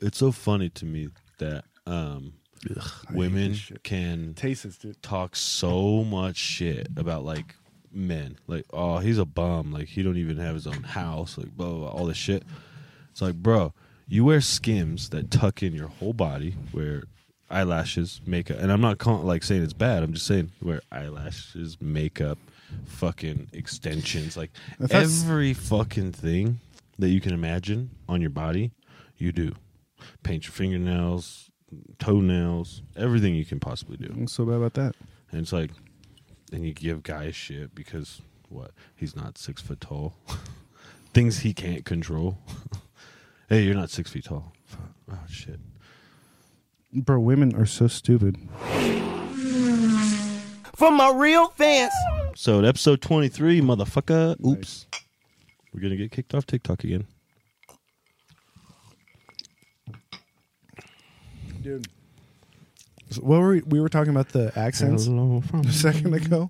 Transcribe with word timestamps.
it's 0.00 0.18
so 0.18 0.32
funny 0.32 0.68
to 0.70 0.84
me 0.84 1.08
that 1.38 1.64
um, 1.86 2.32
hate 2.68 2.76
women 3.12 3.54
can 3.82 4.34
Tastes, 4.34 4.78
dude. 4.78 5.00
talk 5.02 5.36
so 5.36 6.04
much 6.04 6.36
shit 6.36 6.88
about 6.96 7.24
like 7.24 7.54
men. 7.92 8.38
Like, 8.46 8.64
oh, 8.72 8.98
he's 8.98 9.18
a 9.18 9.24
bum. 9.24 9.72
Like 9.72 9.88
he 9.88 10.02
don't 10.02 10.16
even 10.18 10.36
have 10.38 10.54
his 10.54 10.66
own 10.66 10.82
house. 10.82 11.38
Like 11.38 11.56
blah 11.56 11.68
blah, 11.68 11.78
blah 11.78 11.88
all 11.88 12.06
this 12.06 12.16
shit. 12.16 12.42
It's 13.10 13.22
like, 13.22 13.34
bro, 13.36 13.72
you 14.08 14.24
wear 14.24 14.40
skims 14.40 15.08
that 15.10 15.30
tuck 15.30 15.62
in 15.62 15.72
your 15.74 15.88
whole 15.88 16.12
body, 16.12 16.54
wear 16.72 17.04
eyelashes, 17.50 18.20
makeup, 18.26 18.58
and 18.58 18.70
I'm 18.72 18.80
not 18.80 18.98
call- 18.98 19.22
like 19.22 19.42
saying 19.44 19.62
it's 19.62 19.72
bad. 19.72 20.02
I'm 20.02 20.12
just 20.12 20.26
saying 20.26 20.50
wear 20.60 20.80
eyelashes, 20.92 21.78
makeup, 21.80 22.38
fucking 22.84 23.48
extensions, 23.52 24.36
like 24.36 24.50
every 24.90 25.54
fucking 25.54 26.12
thing 26.12 26.60
that 26.98 27.08
you 27.08 27.20
can 27.20 27.32
imagine 27.32 27.90
on 28.08 28.20
your 28.20 28.30
body, 28.30 28.72
you 29.16 29.32
do. 29.32 29.54
Paint 30.22 30.44
your 30.44 30.52
fingernails, 30.52 31.50
toenails, 31.98 32.82
everything 32.96 33.34
you 33.34 33.44
can 33.44 33.60
possibly 33.60 33.96
do. 33.96 34.12
What's 34.14 34.32
so 34.32 34.44
bad 34.44 34.56
about 34.56 34.74
that? 34.74 34.94
And 35.30 35.40
it's 35.40 35.52
like, 35.52 35.70
and 36.52 36.64
you 36.64 36.72
give 36.72 37.02
guys 37.02 37.34
shit 37.34 37.74
because 37.74 38.22
what? 38.48 38.72
He's 38.94 39.16
not 39.16 39.38
six 39.38 39.60
foot 39.62 39.80
tall. 39.80 40.14
Things 41.14 41.40
he 41.40 41.52
can't 41.54 41.84
control. 41.84 42.38
hey, 43.48 43.62
you're 43.62 43.74
not 43.74 43.90
six 43.90 44.10
feet 44.10 44.24
tall. 44.24 44.52
Fuck. 44.64 44.90
Oh 45.10 45.18
shit. 45.28 45.58
Bro, 46.92 47.20
women 47.20 47.54
are 47.56 47.66
so 47.66 47.88
stupid. 47.88 48.36
For 50.74 50.90
my 50.90 51.10
real 51.14 51.48
fans. 51.48 51.92
So 52.34 52.62
episode 52.62 53.00
23, 53.00 53.60
motherfucker. 53.60 54.36
Oops. 54.46 54.86
We're 55.72 55.80
gonna 55.80 55.96
get 55.96 56.10
kicked 56.10 56.34
off 56.34 56.46
TikTok 56.46 56.84
again. 56.84 57.06
Dude. 61.66 61.88
So 63.10 63.22
what 63.22 63.40
were 63.40 63.48
we, 63.54 63.60
we 63.62 63.80
were 63.80 63.88
talking 63.88 64.10
about 64.10 64.28
the 64.28 64.52
accents 64.56 65.06
Hello 65.06 65.40
from- 65.40 65.60
a 65.66 65.72
second 65.72 66.14
ago? 66.14 66.48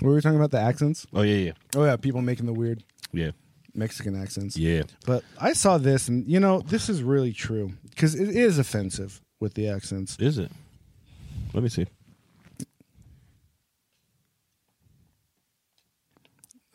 We 0.00 0.08
were 0.08 0.22
talking 0.22 0.38
about 0.38 0.50
the 0.52 0.58
accents. 0.58 1.06
Oh 1.12 1.20
yeah, 1.20 1.34
yeah, 1.36 1.52
Oh 1.76 1.84
yeah, 1.84 1.96
people 1.96 2.22
making 2.22 2.46
the 2.46 2.52
weird 2.54 2.82
yeah, 3.12 3.32
Mexican 3.74 4.18
accents. 4.20 4.56
yeah. 4.56 4.84
But 5.04 5.22
I 5.38 5.52
saw 5.52 5.76
this, 5.76 6.08
and 6.08 6.26
you 6.26 6.40
know, 6.40 6.60
this 6.62 6.88
is 6.88 7.02
really 7.02 7.34
true 7.34 7.72
because 7.90 8.14
it 8.14 8.30
is 8.30 8.58
offensive 8.58 9.20
with 9.38 9.52
the 9.52 9.68
accents. 9.68 10.16
Is 10.18 10.38
it? 10.38 10.50
Let 11.52 11.62
me 11.62 11.68
see. 11.68 11.86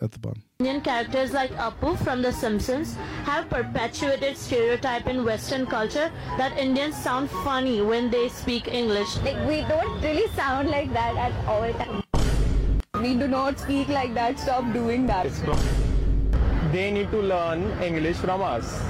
At 0.08 0.14
the 0.14 0.20
bottom. 0.20 0.42
Indian 0.60 0.80
characters 0.80 1.34
like 1.34 1.52
Apu 1.58 1.98
from 2.02 2.22
The 2.22 2.32
Simpsons 2.32 2.96
have 3.26 3.50
perpetuated 3.50 4.38
stereotype 4.38 5.06
in 5.06 5.26
Western 5.26 5.66
culture 5.66 6.10
that 6.38 6.58
Indians 6.58 6.96
sound 6.96 7.30
funny 7.30 7.82
when 7.82 8.10
they 8.10 8.30
speak 8.30 8.70
English. 8.70 9.18
Like 9.18 9.36
we 9.50 9.64
don't 9.68 10.02
really 10.02 10.30
sound 10.30 10.70
like 10.70 10.94
that 10.94 11.18
at 11.18 11.34
all 11.46 11.70
times. 11.74 12.04
We 13.02 13.16
do 13.16 13.28
not 13.28 13.60
speak 13.60 13.90
like 13.90 14.14
that. 14.14 14.40
Stop 14.40 14.72
doing 14.72 15.06
that. 15.08 15.28
they 16.72 16.90
need 16.92 17.12
to 17.12 17.22
learn 17.22 17.64
English 17.84 18.16
from 18.16 18.42
us. 18.42 18.82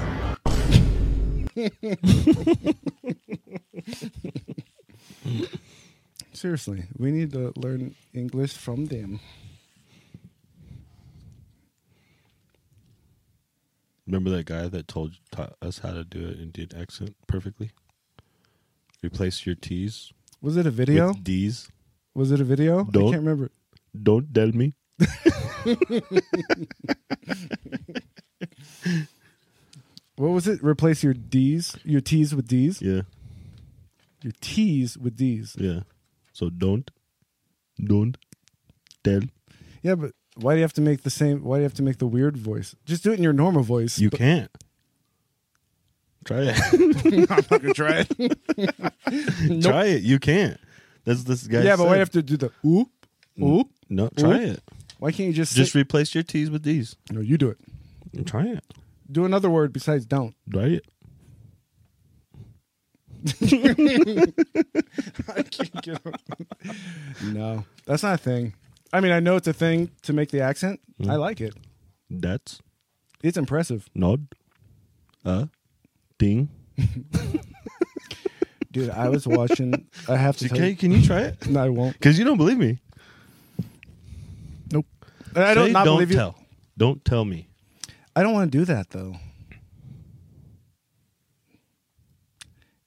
Seriously, 6.32 6.84
we 6.96 7.10
need 7.10 7.32
to 7.32 7.52
learn 7.56 7.96
English 8.14 8.52
from 8.56 8.86
them. 8.86 9.18
Remember 14.08 14.30
that 14.30 14.46
guy 14.46 14.68
that 14.68 14.88
told 14.88 15.14
taught 15.30 15.54
us 15.60 15.80
how 15.80 15.92
to 15.92 16.02
do 16.02 16.20
an 16.26 16.40
Indian 16.40 16.70
accent 16.80 17.14
perfectly? 17.26 17.70
Replace 19.02 19.44
your 19.44 19.54
T's 19.54 20.12
Was 20.40 20.56
it 20.56 20.64
a 20.66 20.70
video? 20.70 21.08
with 21.08 21.22
D's. 21.22 21.68
Was 22.14 22.32
it 22.32 22.40
a 22.40 22.44
video? 22.44 22.80
I 22.80 22.90
Don't- 22.90 23.12
can't 23.12 23.22
remember. 23.22 23.50
Don't 24.02 24.32
tell 24.34 24.48
me. 24.48 24.72
What 30.16 30.30
was 30.30 30.48
it? 30.48 30.62
Replace 30.64 31.04
your 31.04 31.14
D's, 31.14 31.76
your 31.84 32.00
T's 32.00 32.34
with 32.34 32.48
D's, 32.48 32.82
Yeah, 32.82 33.02
your 34.22 34.32
T's 34.40 34.98
with 34.98 35.16
D's. 35.16 35.54
yeah. 35.58 35.80
So 36.32 36.50
don't, 36.50 36.90
don't 37.82 38.16
tell. 39.04 39.20
Yeah, 39.82 39.94
but 39.94 40.12
why 40.40 40.54
do 40.54 40.58
you 40.58 40.62
have 40.62 40.72
to 40.74 40.80
make 40.80 41.02
the 41.02 41.10
same? 41.10 41.42
Why 41.44 41.56
do 41.56 41.60
you 41.60 41.64
have 41.64 41.74
to 41.74 41.82
make 41.82 41.98
the 41.98 42.06
weird 42.06 42.36
voice? 42.36 42.74
Just 42.86 43.02
do 43.04 43.12
it 43.12 43.16
in 43.18 43.22
your 43.22 43.32
normal 43.32 43.62
voice. 43.62 43.98
You 43.98 44.10
But- 44.10 44.18
can't. 44.18 44.50
Try 46.24 46.52
it. 46.52 46.58
I'm 47.30 47.46
not 47.50 47.62
gonna 47.62 47.72
try 47.74 48.04
it. 48.18 49.62
Try 49.62 49.84
it. 49.86 50.02
You 50.02 50.18
can't. 50.18 50.58
That's 51.04 51.24
this 51.24 51.46
guy. 51.46 51.62
yeah, 51.62 51.76
but 51.76 51.84
why 51.84 51.90
do 51.92 51.94
you 51.94 52.00
have 52.00 52.10
to 52.10 52.22
do 52.22 52.36
the 52.36 52.50
oop, 52.66 52.88
oop? 53.42 53.68
No, 53.88 54.08
try 54.18 54.42
Oop. 54.44 54.58
it. 54.58 54.62
Why 54.98 55.10
can't 55.12 55.28
you 55.28 55.32
just 55.32 55.54
Just 55.56 55.72
say, 55.72 55.80
replace 55.80 56.14
your 56.14 56.24
T's 56.24 56.50
with 56.50 56.62
D's. 56.64 56.96
no? 57.10 57.20
You 57.20 57.38
do 57.38 57.48
it. 57.48 58.26
Try 58.26 58.44
it. 58.48 58.64
Do 59.10 59.24
another 59.24 59.48
word 59.48 59.72
besides 59.72 60.04
don't. 60.04 60.34
Try 60.52 60.80
it. 60.80 60.84
I 65.28 65.42
can't 65.42 65.82
get 65.82 66.00
over- 66.06 66.16
no, 67.24 67.64
that's 67.86 68.02
not 68.02 68.14
a 68.14 68.18
thing. 68.18 68.54
I 68.92 69.00
mean, 69.00 69.12
I 69.12 69.20
know 69.20 69.36
it's 69.36 69.48
a 69.48 69.52
thing 69.52 69.90
to 70.02 70.12
make 70.12 70.30
the 70.30 70.40
accent. 70.40 70.80
Hmm. 71.02 71.10
I 71.10 71.16
like 71.16 71.40
it. 71.40 71.54
That's 72.10 72.60
It's 73.22 73.36
impressive, 73.36 73.88
nod. 73.94 74.26
Uh, 75.24 75.46
ding. 76.18 76.48
dude. 78.72 78.90
I 78.90 79.08
was 79.08 79.26
watching. 79.26 79.86
I 80.08 80.16
have 80.16 80.36
to. 80.38 80.48
Tell 80.48 80.56
Okay, 80.56 80.70
you, 80.70 80.76
can 80.76 80.90
you 80.92 81.02
try 81.02 81.20
it? 81.22 81.46
no, 81.50 81.62
I 81.64 81.68
won't. 81.68 81.92
Because 81.94 82.18
you 82.18 82.24
don't 82.24 82.38
believe 82.38 82.56
me. 82.58 82.78
Nope. 84.72 84.86
And 85.34 85.44
I 85.44 85.54
don't 85.54 85.66
Say 85.66 85.72
not 85.72 85.84
don't 85.84 85.96
believe 85.96 86.10
you. 86.10 86.16
tell. 86.16 86.36
Don't 86.78 87.04
tell 87.04 87.24
me. 87.24 87.48
I 88.16 88.22
don't 88.22 88.32
want 88.32 88.50
to 88.50 88.58
do 88.58 88.64
that 88.64 88.90
though. 88.90 89.16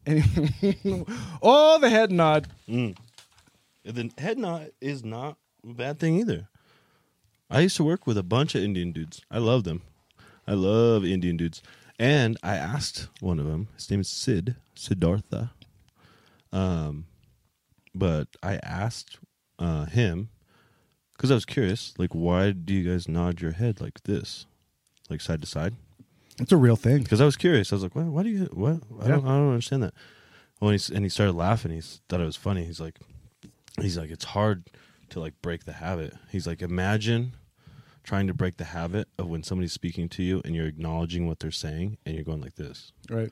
Anyway, 0.06 1.06
oh, 1.44 1.78
the 1.80 1.90
head 1.90 2.12
nod. 2.12 2.48
The 2.68 4.12
head 4.18 4.38
nod 4.40 4.72
is 4.82 5.04
not 5.04 5.38
bad 5.64 6.00
thing 6.00 6.16
either. 6.16 6.48
I 7.50 7.62
used 7.62 7.76
to 7.78 7.84
work 7.84 8.08
with 8.08 8.18
a 8.18 8.24
bunch 8.24 8.56
of 8.56 8.64
Indian 8.64 8.92
dudes. 8.92 9.22
I 9.30 9.38
love 9.40 9.64
them. 9.64 9.82
I 10.48 10.54
love 10.54 11.04
Indian 11.04 11.38
dudes. 11.38 11.62
And 12.00 12.38
I 12.42 12.56
asked 12.56 13.10
one 13.20 13.40
of 13.40 13.46
them, 13.46 13.68
his 13.76 13.90
name 13.92 14.00
is 14.02 14.08
Sid, 14.10 14.56
Siddhartha. 14.76 15.52
Um, 16.52 17.06
but 17.94 18.28
I 18.42 18.56
asked 18.64 19.20
uh, 19.60 19.86
him 19.86 20.30
because 21.16 21.30
I 21.30 21.36
was 21.36 21.46
curious, 21.46 21.94
like, 21.98 22.14
why 22.14 22.52
do 22.52 22.74
you 22.74 22.90
guys 22.90 23.08
nod 23.08 23.42
your 23.42 23.52
head 23.52 23.80
like 23.82 24.02
this, 24.04 24.46
like 25.10 25.22
side 25.22 25.42
to 25.42 25.48
side? 25.48 25.76
It's 26.40 26.52
a 26.52 26.58
real 26.58 26.76
thing. 26.76 27.04
because 27.04 27.22
I 27.22 27.26
was 27.26 27.36
curious. 27.38 27.72
I 27.72 27.76
was 27.76 27.84
like, 27.84 27.96
"Why? 27.96 28.04
Why 28.04 28.24
do 28.24 28.30
you? 28.30 28.46
What? 28.54 28.80
I, 29.00 29.04
Yeah. 29.04 29.08
don't, 29.16 29.26
I 29.28 29.38
don't 29.38 29.50
understand 29.52 29.84
that." 29.84 29.94
Well, 30.60 30.72
and 30.72 30.82
he, 30.82 30.96
and 30.96 31.06
he 31.06 31.10
started 31.10 31.34
laughing. 31.34 31.72
He 31.72 31.82
thought 31.82 32.22
it 32.22 32.26
was 32.26 32.38
funny. 32.38 32.66
He's 32.66 32.80
like, 32.80 32.98
he's 33.80 33.98
like, 33.98 34.10
it's 34.10 34.26
hard 34.26 34.64
to 35.12 35.20
like 35.20 35.42
break 35.42 35.66
the 35.66 35.74
habit. 35.74 36.14
He's 36.30 36.48
like, 36.48 36.62
imagine 36.62 37.34
trying 38.04 38.28
to 38.28 38.34
break 38.34 38.58
the 38.58 38.66
habit 38.66 39.08
of 39.18 39.28
when 39.28 39.44
somebody's 39.44 39.74
speaking 39.74 40.10
to 40.10 40.24
you 40.24 40.42
and 40.44 40.56
you're 40.56 40.68
acknowledging 40.68 41.28
what 41.28 41.40
they're 41.40 41.52
saying 41.52 41.98
and 42.06 42.16
you're 42.16 42.24
going 42.24 42.42
like 42.42 42.56
this. 42.56 42.92
Right. 43.10 43.32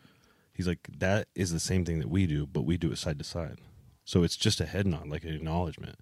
He's 0.53 0.67
like, 0.67 0.87
that 0.97 1.27
is 1.35 1.51
the 1.51 1.59
same 1.59 1.85
thing 1.85 1.99
that 1.99 2.09
we 2.09 2.27
do, 2.27 2.45
but 2.45 2.63
we 2.63 2.77
do 2.77 2.91
it 2.91 2.97
side 2.97 3.17
to 3.19 3.25
side. 3.25 3.59
So 4.03 4.23
it's 4.23 4.35
just 4.35 4.59
a 4.59 4.65
head 4.65 4.85
nod, 4.85 5.07
like 5.07 5.23
an 5.23 5.33
acknowledgement. 5.33 5.97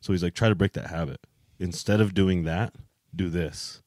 So 0.00 0.12
he's 0.12 0.22
like, 0.22 0.34
try 0.34 0.48
to 0.48 0.54
break 0.54 0.72
that 0.74 0.88
habit. 0.88 1.20
Instead 1.58 2.00
of 2.00 2.14
doing 2.14 2.44
that, 2.44 2.74
do 3.14 3.28
this 3.28 3.82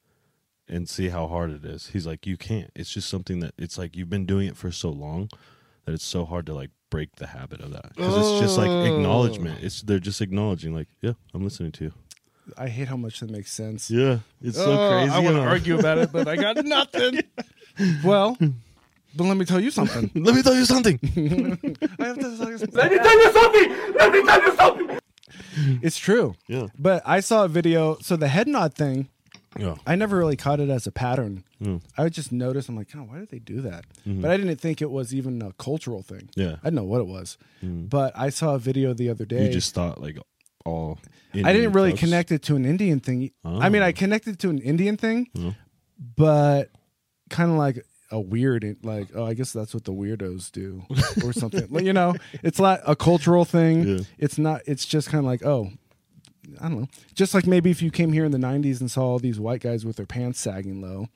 and 0.68 0.88
see 0.88 1.08
how 1.08 1.26
hard 1.26 1.50
it 1.50 1.64
is. 1.64 1.88
He's 1.88 2.06
like, 2.06 2.26
you 2.26 2.36
can't. 2.36 2.70
It's 2.74 2.92
just 2.92 3.08
something 3.08 3.40
that 3.40 3.54
it's 3.58 3.78
like 3.78 3.96
you've 3.96 4.10
been 4.10 4.26
doing 4.26 4.46
it 4.46 4.56
for 4.56 4.70
so 4.70 4.90
long 4.90 5.30
that 5.84 5.92
it's 5.92 6.04
so 6.04 6.24
hard 6.24 6.46
to 6.46 6.54
like 6.54 6.70
break 6.90 7.16
the 7.16 7.26
habit 7.26 7.60
of 7.60 7.72
that 7.72 7.94
because 7.94 8.16
it's 8.16 8.40
just 8.40 8.58
like 8.58 8.68
oh. 8.68 8.84
acknowledgement. 8.84 9.62
It's 9.62 9.82
they're 9.82 9.98
just 9.98 10.20
acknowledging, 10.20 10.74
like, 10.74 10.88
yeah, 11.00 11.12
I'm 11.32 11.42
listening 11.44 11.72
to 11.72 11.84
you. 11.84 11.92
I 12.58 12.68
hate 12.68 12.88
how 12.88 12.96
much 12.96 13.20
that 13.20 13.30
makes 13.30 13.52
sense. 13.52 13.90
Yeah, 13.90 14.18
it's 14.42 14.56
so 14.56 14.72
Oh, 14.72 14.90
crazy. 14.90 15.12
I 15.14 15.18
want 15.20 15.36
to 15.36 15.42
huh? 15.42 15.48
argue 15.48 15.78
about 15.78 15.98
it, 15.98 16.10
but 16.12 16.26
I 16.28 16.36
got 16.36 16.56
nothing. 16.64 17.20
well, 18.04 18.36
but 19.16 19.24
let 19.24 19.36
me 19.36 19.44
tell 19.44 19.60
you 19.60 19.70
something. 19.70 20.10
Let 20.14 20.34
me 20.34 20.42
tell 20.42 20.54
you 20.54 20.64
something. 20.64 20.98
I 21.98 22.06
have 22.06 22.18
to 22.18 22.36
tell 22.36 22.50
you 22.50 22.58
something. 22.58 22.74
Let 22.74 22.90
me 22.92 22.98
tell 22.98 23.18
you 23.18 23.32
something. 23.32 23.94
Let 23.94 24.12
me 24.12 24.24
tell 24.24 24.42
you 24.42 24.56
something. 24.56 24.98
It's 25.82 25.98
true. 25.98 26.34
Yeah. 26.46 26.66
But 26.78 27.02
I 27.04 27.20
saw 27.20 27.44
a 27.44 27.48
video. 27.48 27.96
So 28.02 28.16
the 28.16 28.28
head 28.28 28.46
nod 28.46 28.74
thing, 28.74 29.08
yeah. 29.58 29.74
I 29.86 29.96
never 29.96 30.16
really 30.16 30.36
caught 30.36 30.60
it 30.60 30.70
as 30.70 30.86
a 30.86 30.92
pattern. 30.92 31.44
Mm. 31.62 31.82
I 31.98 32.04
would 32.04 32.12
just 32.12 32.30
notice. 32.32 32.68
I'm 32.68 32.76
like, 32.76 32.88
oh, 32.94 33.00
why 33.00 33.18
did 33.18 33.30
they 33.30 33.38
do 33.40 33.60
that? 33.62 33.84
But 34.06 34.30
I 34.30 34.36
didn't 34.36 34.56
think 34.60 34.80
it 34.80 34.90
was 34.90 35.14
even 35.14 35.42
a 35.42 35.52
cultural 35.54 36.02
thing. 36.02 36.28
Mm-hmm. 36.36 36.40
Yeah. 36.40 36.52
I 36.62 36.66
didn't 36.66 36.74
know 36.76 36.84
what 36.84 37.00
it 37.00 37.06
was. 37.06 37.36
But 37.62 38.12
I 38.16 38.30
saw 38.30 38.54
a 38.54 38.58
video 38.58 38.94
the 38.94 39.08
other 39.10 39.24
day. 39.24 39.46
You 39.46 39.52
just 39.52 39.74
thought 39.74 40.00
like 40.00 40.18
all. 40.64 40.98
I 41.34 41.52
didn't 41.52 41.72
really 41.72 41.90
folks- 41.90 42.00
connect 42.00 42.32
it 42.32 42.42
to 42.44 42.56
an 42.56 42.64
Indian 42.64 43.00
thing. 43.00 43.30
I 43.44 43.68
mean, 43.68 43.82
Oh. 43.82 43.86
I 43.86 43.92
connected 43.92 44.38
to 44.40 44.50
an 44.50 44.58
Indian 44.58 44.96
thing, 44.96 45.28
Oh. 45.38 45.54
but 46.16 46.70
kind 47.28 47.50
of 47.50 47.56
like 47.56 47.84
a 48.12 48.18
weird 48.20 48.76
like 48.82 49.06
oh 49.14 49.24
I 49.24 49.34
guess 49.34 49.52
that's 49.52 49.72
what 49.72 49.84
the 49.84 49.92
weirdos 49.92 50.50
do 50.50 50.82
or 51.24 51.32
something. 51.32 51.68
You 51.84 51.92
know, 51.92 52.14
it's 52.42 52.58
not 52.58 52.80
a 52.86 52.96
cultural 52.96 53.44
thing. 53.44 53.86
Yeah. 53.86 53.98
It's 54.18 54.38
not. 54.38 54.62
It's 54.66 54.84
just 54.86 55.08
kind 55.08 55.20
of 55.20 55.26
like 55.26 55.44
oh. 55.44 55.70
I 56.60 56.68
don't 56.68 56.80
know. 56.80 56.88
Just 57.14 57.34
like 57.34 57.46
maybe 57.46 57.70
if 57.70 57.82
you 57.82 57.90
came 57.90 58.12
here 58.12 58.24
in 58.24 58.32
the 58.32 58.38
'90s 58.38 58.80
and 58.80 58.90
saw 58.90 59.02
all 59.02 59.18
these 59.18 59.38
white 59.40 59.60
guys 59.60 59.84
with 59.84 59.96
their 59.96 60.06
pants 60.06 60.40
sagging 60.40 60.80
low, 60.80 61.06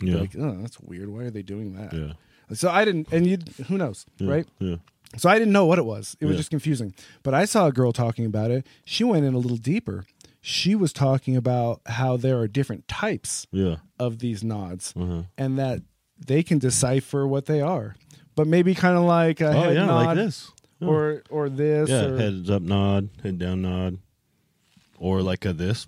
you'd 0.00 0.06
be 0.06 0.06
Yeah. 0.12 0.16
like, 0.18 0.36
oh, 0.38 0.58
that's 0.60 0.78
weird. 0.80 1.08
Why 1.08 1.22
are 1.24 1.30
they 1.30 1.42
doing 1.42 1.74
that? 1.74 1.92
Yeah. 1.92 2.12
So 2.54 2.68
I 2.70 2.84
didn't, 2.84 3.08
and 3.10 3.26
you, 3.26 3.38
who 3.68 3.78
knows, 3.78 4.04
Yeah. 4.18 4.30
right? 4.30 4.46
Yeah. 4.58 4.76
So 5.16 5.28
I 5.30 5.38
didn't 5.38 5.52
know 5.52 5.64
what 5.66 5.78
it 5.78 5.84
was. 5.86 6.16
It 6.20 6.26
was 6.26 6.34
Yeah. 6.34 6.38
just 6.38 6.50
confusing. 6.50 6.94
But 7.22 7.32
I 7.34 7.44
saw 7.46 7.66
a 7.66 7.72
girl 7.72 7.92
talking 7.92 8.26
about 8.26 8.50
it. 8.50 8.66
She 8.84 9.04
went 9.04 9.24
in 9.24 9.32
a 9.34 9.38
little 9.38 9.56
deeper. 9.56 10.04
She 10.40 10.74
was 10.74 10.92
talking 10.92 11.36
about 11.36 11.80
how 11.86 12.16
there 12.18 12.38
are 12.40 12.48
different 12.48 12.86
types 12.86 13.46
Yeah. 13.50 13.76
of 13.98 14.18
these 14.18 14.44
nods 14.44 14.92
Uh-huh. 14.96 15.22
and 15.38 15.58
that 15.58 15.80
they 16.18 16.42
can 16.42 16.58
decipher 16.58 17.26
what 17.26 17.46
they 17.46 17.60
are. 17.62 17.96
But 18.34 18.46
maybe 18.46 18.74
kind 18.74 18.98
of 18.98 19.04
like 19.04 19.40
a 19.40 19.48
Oh 19.48 19.52
head 19.52 19.74
yeah, 19.76 19.86
nod 19.86 20.06
like 20.06 20.16
this. 20.16 20.50
Or 20.80 21.22
or 21.30 21.48
this 21.48 21.88
yeah, 21.88 22.04
or 22.04 22.18
heads 22.18 22.50
up 22.50 22.60
nod, 22.60 23.08
head 23.22 23.38
down 23.38 23.62
nod, 23.62 23.98
or 25.04 25.20
like 25.22 25.44
a 25.44 25.52
this. 25.52 25.86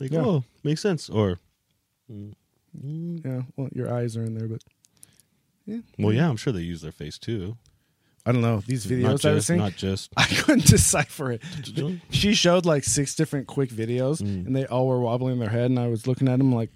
Like 0.00 0.12
Yeah. 0.12 0.20
oh, 0.24 0.44
makes 0.62 0.80
sense. 0.80 1.08
Or 1.10 1.38
yeah, 2.08 3.42
well 3.56 3.68
your 3.72 3.92
eyes 3.92 4.16
are 4.16 4.24
in 4.24 4.34
there 4.34 4.48
but 4.48 4.62
well, 5.98 6.12
yeah, 6.12 6.28
I'm 6.28 6.36
sure 6.36 6.52
they 6.52 6.60
use 6.60 6.82
their 6.82 6.92
face 6.92 7.16
too. 7.18 7.56
I 8.26 8.32
don't 8.32 8.42
know. 8.42 8.62
These 8.66 8.86
videos 8.86 9.02
not 9.02 9.08
I 9.08 9.12
was 9.12 9.22
just, 9.22 9.46
seeing 9.46 9.58
not 9.60 9.76
just. 9.76 10.12
I 10.16 10.26
couldn't 10.26 10.66
decipher 10.66 11.32
it. 11.32 11.42
she 12.10 12.34
showed 12.34 12.64
like 12.66 12.84
six 12.84 13.14
different 13.14 13.46
quick 13.46 13.70
videos 13.70 14.20
Mm. 14.22 14.46
and 14.46 14.54
they 14.56 14.66
all 14.66 14.86
were 14.86 15.00
wobbling 15.00 15.38
their 15.40 15.48
head 15.50 15.66
and 15.70 15.78
I 15.78 15.88
was 15.88 16.06
looking 16.06 16.28
at 16.28 16.38
them 16.38 16.52
like 16.54 16.70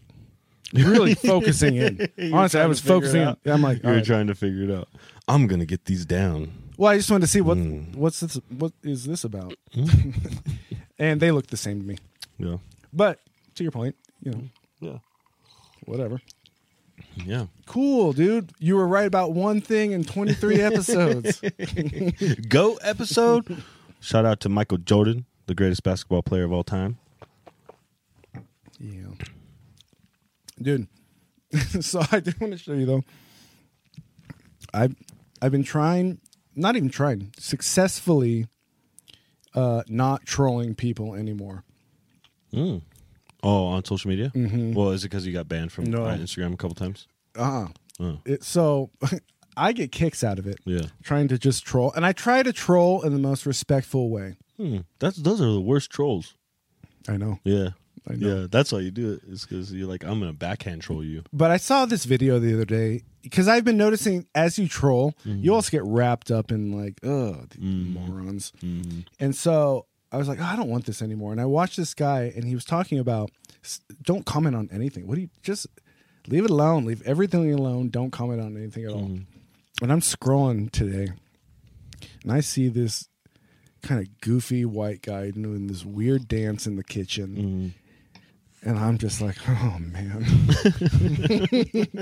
really 0.74 1.14
focusing 1.32 1.76
in. 1.76 2.08
You 2.16 2.32
were 2.32 2.38
Honestly, 2.38 2.60
I 2.60 2.62
trying 2.62 2.68
was 2.68 2.80
to 2.80 2.84
figure 2.84 2.96
it 2.96 3.00
focusing. 3.00 3.22
out. 3.22 3.38
I'm 3.46 3.62
like, 3.62 3.82
You're 3.82 3.94
right. 3.94 4.04
trying 4.04 4.26
to 4.28 4.34
figure 4.34 4.64
it 4.64 4.70
out. 4.70 4.88
I'm 5.28 5.46
gonna 5.46 5.66
get 5.66 5.84
these 5.84 6.04
down. 6.06 6.52
well, 6.78 6.92
I 6.92 6.96
just 6.96 7.10
wanted 7.10 7.22
to 7.26 7.32
see 7.32 7.40
what 7.42 7.58
Mm. 7.58 7.94
what's 7.96 8.20
this 8.20 8.34
what 8.48 8.72
is 8.82 9.04
this 9.04 9.22
about? 9.24 9.54
And 10.98 11.20
they 11.20 11.30
look 11.30 11.46
the 11.48 11.56
same 11.56 11.80
to 11.80 11.86
me. 11.86 11.96
Yeah, 12.38 12.58
But 12.92 13.20
to 13.56 13.62
your 13.64 13.72
point, 13.72 13.96
you 14.22 14.30
know, 14.32 14.42
yeah, 14.80 14.98
whatever. 15.86 16.20
yeah. 17.24 17.46
Cool, 17.66 18.12
dude. 18.12 18.52
You 18.58 18.76
were 18.76 18.86
right 18.86 19.06
about 19.06 19.32
one 19.32 19.60
thing 19.60 19.92
in 19.92 20.04
23 20.04 20.60
episodes. 20.60 21.40
Go 22.48 22.76
episode. 22.82 23.62
Shout 24.00 24.24
out 24.24 24.40
to 24.40 24.48
Michael 24.48 24.78
Jordan, 24.78 25.26
the 25.46 25.54
greatest 25.54 25.82
basketball 25.82 26.22
player 26.22 26.44
of 26.44 26.52
all 26.52 26.62
time. 26.64 26.98
yeah. 28.78 29.06
Dude. 30.60 30.86
so 31.80 32.02
I 32.12 32.20
did 32.20 32.40
want 32.40 32.52
to 32.52 32.58
show 32.58 32.72
you 32.74 32.86
though. 32.86 33.04
I've 34.74 34.94
I've 35.40 35.52
been 35.52 35.62
trying 35.64 36.20
not 36.54 36.76
even 36.76 36.90
trying, 36.90 37.32
successfully 37.38 38.46
uh 39.58 39.82
not 39.88 40.24
trolling 40.26 40.74
people 40.74 41.14
anymore. 41.14 41.64
Mm. 42.52 42.82
Oh, 43.42 43.66
on 43.66 43.84
social 43.84 44.08
media. 44.08 44.30
Mm-hmm. 44.34 44.72
Well, 44.74 44.90
is 44.90 45.04
it 45.04 45.08
because 45.10 45.26
you 45.26 45.32
got 45.32 45.48
banned 45.48 45.70
from 45.72 45.84
No. 45.84 46.04
uh, 46.04 46.16
Instagram 46.16 46.54
a 46.54 46.56
couple 46.56 46.74
times? 46.74 47.06
Uh-uh. 47.36 47.68
Oh. 48.00 48.18
It, 48.24 48.42
so 48.42 48.90
I 49.56 49.72
get 49.72 49.92
kicks 49.92 50.22
out 50.24 50.38
of 50.38 50.46
it 50.46 50.58
Yeah. 50.64 50.86
trying 51.02 51.28
to 51.28 51.38
just 51.38 51.64
troll 51.64 51.92
and 51.94 52.04
I 52.06 52.12
try 52.12 52.42
to 52.42 52.52
troll 52.52 53.02
in 53.02 53.12
the 53.12 53.18
most 53.30 53.46
respectful 53.46 54.08
way. 54.10 54.36
Hmm. 54.56 54.78
That's 54.98 55.16
those 55.18 55.40
are 55.40 55.52
the 55.52 55.60
worst 55.60 55.90
trolls. 55.90 56.34
I 57.08 57.16
know. 57.16 57.38
Yeah. 57.44 57.70
I 58.08 58.14
know. 58.14 58.40
Yeah, 58.40 58.46
that's 58.50 58.72
why 58.72 58.80
you 58.80 58.90
do 58.90 59.12
it. 59.12 59.20
Is 59.28 59.44
because 59.44 59.72
you're 59.72 59.88
like, 59.88 60.04
I'm 60.04 60.20
gonna 60.20 60.32
backhand 60.32 60.82
troll 60.82 61.02
you. 61.04 61.22
But 61.32 61.50
I 61.50 61.56
saw 61.56 61.86
this 61.86 62.04
video 62.04 62.38
the 62.38 62.52
other 62.54 62.64
day 62.64 63.02
because 63.22 63.48
I've 63.48 63.64
been 63.64 63.76
noticing 63.76 64.26
as 64.34 64.58
you 64.58 64.68
troll, 64.68 65.14
Mm-hmm. 65.24 65.42
you 65.44 65.54
also 65.54 65.70
get 65.70 65.84
wrapped 65.84 66.30
up 66.30 66.50
in 66.52 66.72
like, 66.72 66.98
oh, 67.04 67.44
morons. 67.58 68.52
Mm-hmm. 68.62 69.00
And 69.20 69.34
so 69.34 69.86
I 70.12 70.16
was 70.16 70.28
like, 70.28 70.40
oh, 70.40 70.44
I 70.44 70.56
don't 70.56 70.68
want 70.70 70.86
this 70.86 71.02
anymore. 71.02 71.32
And 71.32 71.40
I 71.40 71.44
watched 71.44 71.76
this 71.76 71.94
guy, 71.94 72.32
and 72.34 72.44
he 72.44 72.54
was 72.54 72.64
talking 72.64 72.98
about, 72.98 73.30
don't 74.02 74.24
comment 74.24 74.56
on 74.56 74.68
anything. 74.72 75.06
What 75.06 75.16
do 75.16 75.20
you 75.22 75.30
just 75.42 75.66
leave 76.28 76.44
it 76.44 76.50
alone? 76.50 76.84
Leave 76.86 77.02
everything 77.02 77.52
alone. 77.52 77.90
Don't 77.90 78.10
comment 78.10 78.40
on 78.40 78.56
anything 78.56 78.84
at 78.84 78.92
all. 78.92 79.02
Mm-hmm. 79.02 79.82
And 79.82 79.92
I'm 79.92 80.00
scrolling 80.00 80.70
today, 80.70 81.12
and 82.22 82.32
I 82.32 82.40
see 82.40 82.68
this 82.68 83.08
kind 83.82 84.00
of 84.00 84.20
goofy 84.20 84.64
white 84.64 85.02
guy 85.02 85.30
doing 85.30 85.66
this 85.68 85.84
weird 85.84 86.26
dance 86.26 86.66
in 86.66 86.76
the 86.76 86.82
kitchen. 86.84 87.74
And 88.62 88.78
I'm 88.78 88.98
just 88.98 89.20
like, 89.20 89.36
oh 89.48 89.78
man. 89.80 90.24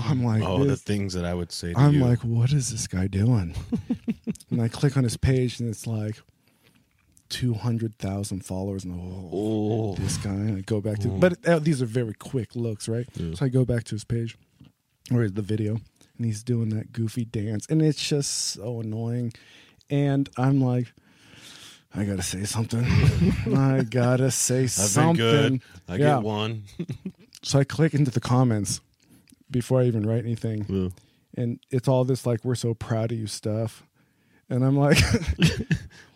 I'm 0.00 0.24
like, 0.24 0.42
Oh, 0.42 0.64
the 0.64 0.76
things 0.76 1.12
that 1.14 1.24
I 1.24 1.34
would 1.34 1.52
say 1.52 1.72
to 1.72 1.78
I'm 1.78 1.94
you. 1.94 2.04
like, 2.04 2.20
what 2.20 2.52
is 2.52 2.70
this 2.70 2.86
guy 2.86 3.06
doing? 3.06 3.54
and 4.50 4.62
I 4.62 4.68
click 4.68 4.96
on 4.96 5.04
his 5.04 5.16
page, 5.16 5.60
and 5.60 5.68
it's 5.68 5.86
like 5.86 6.16
two 7.28 7.54
hundred 7.54 7.96
thousand 7.98 8.44
followers, 8.44 8.84
and 8.84 8.94
oh, 8.98 9.30
oh, 9.32 9.94
this 9.96 10.16
guy. 10.16 10.30
And 10.30 10.58
I 10.58 10.60
go 10.62 10.80
back 10.80 10.98
to, 11.00 11.08
but 11.08 11.46
uh, 11.46 11.58
these 11.58 11.82
are 11.82 11.86
very 11.86 12.14
quick 12.14 12.54
looks, 12.56 12.88
right? 12.88 13.06
Yeah. 13.14 13.34
So 13.34 13.44
I 13.44 13.48
go 13.48 13.64
back 13.64 13.84
to 13.84 13.94
his 13.94 14.04
page 14.04 14.36
or 15.12 15.28
the 15.28 15.42
video, 15.42 15.72
and 16.16 16.26
he's 16.26 16.42
doing 16.42 16.70
that 16.70 16.92
goofy 16.92 17.24
dance, 17.24 17.66
and 17.68 17.82
it's 17.82 18.06
just 18.08 18.32
so 18.52 18.80
annoying. 18.80 19.32
And 19.90 20.28
I'm 20.36 20.60
like, 20.60 20.92
I 21.96 22.04
gotta 22.04 22.22
say 22.22 22.44
something. 22.44 22.84
I 23.56 23.82
gotta 23.88 24.30
say 24.30 24.64
I've 24.64 24.70
something. 24.70 25.16
been 25.16 25.52
good. 25.58 25.62
I 25.88 25.92
Yeah. 25.96 26.16
get 26.16 26.22
one. 26.22 26.64
So 27.42 27.58
I 27.58 27.64
click 27.64 27.94
into 27.94 28.10
the 28.10 28.20
comments 28.20 28.80
before 29.50 29.80
I 29.80 29.84
even 29.84 30.04
write 30.06 30.24
anything 30.24 30.66
Yeah. 30.68 30.88
and 31.42 31.60
it's 31.70 31.86
all 31.88 32.04
this 32.04 32.26
like 32.26 32.44
we're 32.44 32.54
so 32.56 32.74
proud 32.74 33.12
of 33.12 33.18
you 33.18 33.28
stuff 33.28 33.84
and 34.50 34.64
i'm 34.64 34.76
like 34.76 34.98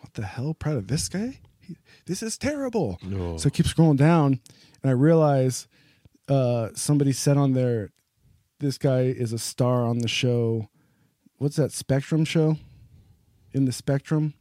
what 0.01 0.13
the 0.15 0.23
hell 0.25 0.53
proud 0.53 0.75
of 0.75 0.87
this 0.87 1.07
guy 1.07 1.39
He- 1.61 1.77
this 2.05 2.21
is 2.21 2.37
terrible 2.37 2.99
No. 3.01 3.37
so 3.37 3.47
i 3.47 3.49
keep 3.49 3.65
scrolling 3.67 3.95
down 3.95 4.41
and 4.83 4.89
i 4.89 4.91
realize 4.91 5.67
uh 6.27 6.69
somebody 6.75 7.13
said 7.13 7.37
on 7.37 7.53
there 7.53 7.91
this 8.59 8.77
guy 8.77 9.03
is 9.03 9.31
a 9.31 9.39
star 9.39 9.85
on 9.85 9.99
the 9.99 10.09
show 10.09 10.67
what's 11.37 11.55
that 11.55 11.71
spectrum 11.71 12.25
show 12.25 12.57
in 13.53 13.63
the 13.63 13.71
spectrum 13.71 14.33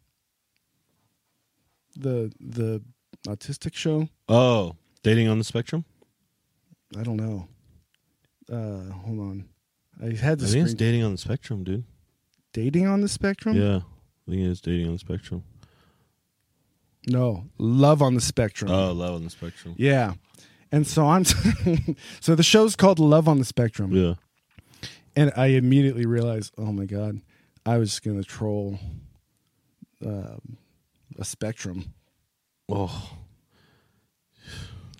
the 2.01 2.33
the 2.41 2.83
autistic 3.29 3.75
show 3.75 4.09
Oh, 4.29 4.77
dating 5.03 5.29
on 5.29 5.39
the 5.39 5.45
spectrum. 5.45 5.85
i 6.99 7.03
don't 7.03 7.17
know 7.17 7.49
uh 8.51 8.93
hold 9.05 9.19
on 9.21 9.49
i 10.03 10.15
had 10.17 10.39
the 10.39 10.47
I 10.47 10.51
think 10.51 10.65
it's 10.65 10.75
dating 10.75 11.03
on 11.05 11.13
the 11.13 11.19
spectrum, 11.19 11.63
dude. 11.65 11.85
dating 12.53 12.87
on 12.87 13.01
the 13.01 13.09
spectrum 13.09 13.55
Yeah, 13.57 13.81
I 14.27 14.31
think 14.31 14.43
it's 14.43 14.61
dating 14.61 14.87
on 14.87 14.93
the 14.95 14.99
spectrum. 14.99 15.45
No, 17.07 17.47
love 17.59 18.03
on 18.03 18.15
the 18.15 18.21
spectrum. 18.21 18.71
Oh, 18.71 18.93
love 18.93 19.15
on 19.15 19.25
the 19.25 19.31
spectrum. 19.31 19.75
yeah. 19.79 20.15
And 20.73 20.87
so 20.87 21.07
I'm 21.09 21.25
so 22.21 22.35
the 22.37 22.43
show's 22.43 22.77
called 22.77 22.99
Love 23.01 23.27
on 23.27 23.39
the 23.39 23.45
Spectrum. 23.45 23.91
Yeah. 23.93 24.15
And 25.17 25.33
I 25.37 25.47
immediately 25.47 26.07
realized, 26.07 26.53
oh 26.59 26.71
my 26.73 26.85
god, 26.85 27.21
I 27.67 27.79
was 27.79 27.91
just 27.91 28.03
gonna 28.05 28.23
troll 28.23 28.79
um, 30.07 30.59
a 31.19 31.25
spectrum. 31.25 31.93
Oh, 32.69 33.17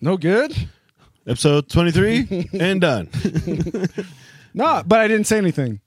No 0.01 0.17
good? 0.17 0.53
episode 1.27 1.69
twenty 1.69 1.91
three 1.91 2.49
and 2.59 2.81
done. 2.81 3.09
No, 4.53 4.83
but 4.85 4.99
I 4.99 5.07
didn't 5.07 5.27
say 5.27 5.37
anything. 5.37 5.79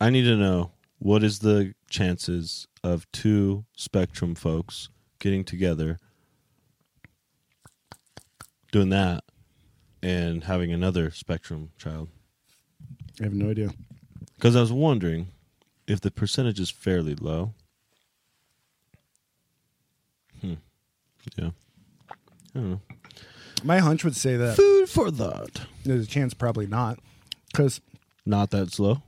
I 0.00 0.08
need 0.08 0.22
to 0.22 0.36
know 0.36 0.70
what 1.00 1.24
is 1.24 1.40
the 1.40 1.74
chances 1.90 2.68
of 2.84 3.10
two 3.10 3.64
spectrum 3.74 4.36
folks 4.36 4.88
getting 5.18 5.42
together, 5.42 5.98
doing 8.70 8.90
that, 8.90 9.24
and 10.00 10.44
having 10.44 10.72
another 10.72 11.10
spectrum 11.10 11.72
child. 11.76 12.08
I 13.20 13.24
have 13.24 13.34
no 13.34 13.50
idea. 13.50 13.70
Because 14.36 14.54
I 14.54 14.60
was 14.60 14.70
wondering 14.72 15.26
if 15.88 16.00
the 16.00 16.12
percentage 16.12 16.60
is 16.60 16.70
fairly 16.70 17.16
low. 17.16 17.52
Hmm. 20.40 20.54
Yeah. 21.36 21.50
I 22.10 22.14
don't 22.58 22.70
know. 22.70 22.80
My 23.62 23.78
hunch 23.78 24.04
would 24.04 24.16
say 24.16 24.36
that 24.36 24.56
Food 24.56 24.88
for 24.88 25.10
thought. 25.10 25.62
there's 25.84 26.04
a 26.04 26.08
chance 26.08 26.34
probably 26.34 26.66
not. 26.66 26.98
Because 27.50 27.80
Not 28.26 28.50
that 28.50 28.70
slow. 28.72 29.02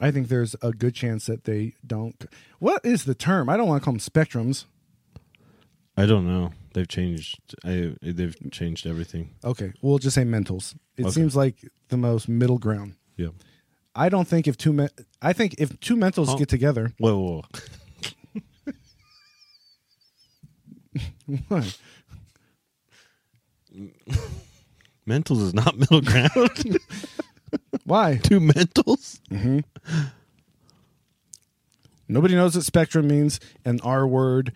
I 0.00 0.10
think 0.10 0.28
there's 0.28 0.56
a 0.62 0.72
good 0.72 0.94
chance 0.94 1.26
that 1.26 1.44
they 1.44 1.74
don't 1.86 2.24
what 2.58 2.84
is 2.84 3.04
the 3.04 3.14
term? 3.14 3.48
I 3.48 3.56
don't 3.56 3.68
want 3.68 3.82
to 3.82 3.84
call 3.84 3.92
them 3.92 4.00
spectrums. 4.00 4.64
I 5.96 6.06
don't 6.06 6.26
know. 6.26 6.52
They've 6.74 6.88
changed. 6.88 7.38
I, 7.64 7.94
they've 8.00 8.34
changed 8.52 8.86
everything. 8.86 9.30
Okay, 9.44 9.72
we'll 9.82 9.98
just 9.98 10.14
say 10.14 10.22
mentals. 10.22 10.74
It 10.96 11.02
Okay. 11.06 11.10
seems 11.12 11.34
like 11.36 11.56
the 11.88 11.96
most 11.96 12.28
middle 12.28 12.58
ground. 12.58 12.94
Yeah. 13.16 13.28
I 13.94 14.08
don't 14.08 14.26
think 14.28 14.46
if 14.46 14.56
two 14.56 14.72
men, 14.72 14.88
I 15.20 15.32
think 15.32 15.56
if 15.58 15.78
two 15.80 15.96
mentals 15.96 16.28
Huh? 16.28 16.36
get 16.36 16.48
together, 16.48 16.92
Whoa, 16.98 17.18
whoa, 17.18 17.42
whoa. 18.54 18.72
What? 21.48 21.78
Mentals 25.06 25.42
is 25.42 25.54
not 25.54 25.78
middle 25.78 26.00
ground. 26.00 26.78
Why? 27.84 28.16
Two 28.22 28.40
mentals? 28.40 29.20
Mm-hmm. 29.30 29.60
Nobody 32.08 32.34
knows 32.34 32.54
what 32.54 32.64
spectrum 32.64 33.08
means, 33.08 33.40
and 33.64 33.80
R 33.82 34.06
word, 34.06 34.52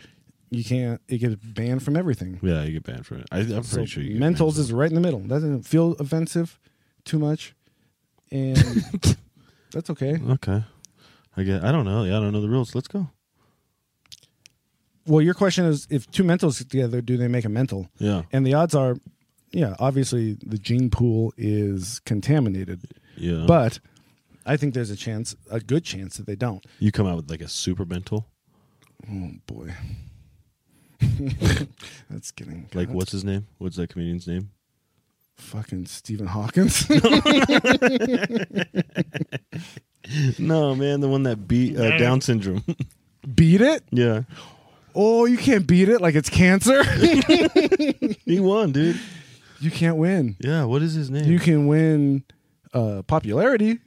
you 0.51 0.65
can't. 0.65 1.01
It 1.09 1.19
gets 1.19 1.35
banned 1.37 1.83
from 1.83 1.97
everything. 1.97 2.39
Yeah, 2.43 2.63
you 2.63 2.73
get 2.73 2.85
banned 2.85 3.07
for 3.07 3.17
it. 3.17 3.27
I, 3.31 3.41
I'm 3.41 3.63
pretty 3.63 3.87
sure 3.87 4.03
you 4.03 4.19
get 4.19 4.23
mentals 4.23 4.59
is 4.59 4.73
right 4.73 4.89
in 4.89 4.95
the 4.95 5.01
middle. 5.01 5.21
Doesn't 5.21 5.63
feel 5.63 5.93
offensive 5.93 6.59
too 7.05 7.19
much, 7.19 7.55
and 8.31 8.57
that's 9.73 9.91
okay. 9.91 10.19
Okay. 10.31 10.65
I 11.37 11.43
get. 11.43 11.65
I 11.65 11.73
don't 11.73 11.85
know. 11.85 12.05
Yeah, 12.05 12.19
I 12.19 12.21
don't 12.21 12.33
know 12.33 12.41
the 12.41 12.49
rules. 12.49 12.75
Let's 12.75 12.89
go. 12.89 13.11
Well, 15.07 15.21
your 15.21 15.35
question 15.35 15.65
is, 15.65 15.87
if 15.91 16.11
two 16.11 16.23
mentals 16.25 16.59
get 16.59 16.71
together, 16.71 17.01
do 17.01 17.17
they 17.17 17.29
make 17.29 17.45
a 17.45 17.49
mental? 17.49 17.89
Yeah. 17.99 18.23
And 18.33 18.47
the 18.47 18.55
odds 18.55 18.75
are, 18.75 18.97
yeah, 19.51 19.75
obviously 19.81 20.37
the 20.47 20.59
gene 20.59 20.91
pool 20.91 21.33
is 21.37 22.01
contaminated, 22.05 22.81
Yeah. 23.17 23.45
but 23.47 23.81
I 24.47 24.57
think 24.57 24.75
there's 24.75 24.91
a 24.91 24.97
chance, 24.97 25.35
a 25.51 25.59
good 25.61 25.85
chance 25.85 26.17
that 26.19 26.27
they 26.27 26.37
don't. 26.37 26.65
you 26.79 26.93
come 26.93 27.07
out 27.07 27.17
with 27.17 27.31
like 27.31 27.41
a 27.41 27.49
super 27.49 27.85
mental. 27.85 28.27
Oh 29.11 29.31
boy, 29.47 29.75
that's 32.09 32.31
getting 32.31 32.69
Like 32.73 32.89
what's 32.89 33.11
his 33.13 33.25
name? 33.25 33.47
What's 33.59 33.77
that 33.77 33.91
comedian's 33.91 34.27
name? 34.29 34.51
fucking 35.37 35.87
Stephen 35.87 36.29
Hawkins. 36.29 36.87
No, 40.39 40.75
man, 40.75 41.01
the 41.01 41.09
one 41.09 41.23
that 41.25 41.47
beat 41.47 41.79
uh, 41.79 41.97
Down 41.97 42.21
syndrome. 42.21 42.65
beat 43.35 43.61
it? 43.61 43.85
yeah, 43.91 44.23
Oh, 44.95 45.25
you 45.27 45.37
can't 45.39 45.67
beat 45.67 45.89
it 45.89 46.01
like 46.01 46.15
it's 46.15 46.29
cancer. 46.31 46.83
he 48.25 48.41
won, 48.41 48.73
dude. 48.73 48.99
you 49.61 49.71
can't 49.71 49.97
win. 49.97 50.37
Yeah, 50.41 50.65
what 50.65 50.83
is 50.83 50.95
his 50.95 51.11
name? 51.11 51.25
You 51.31 51.39
can 51.39 51.67
win 51.67 52.25
uh, 52.75 53.03
popularity. 53.07 53.79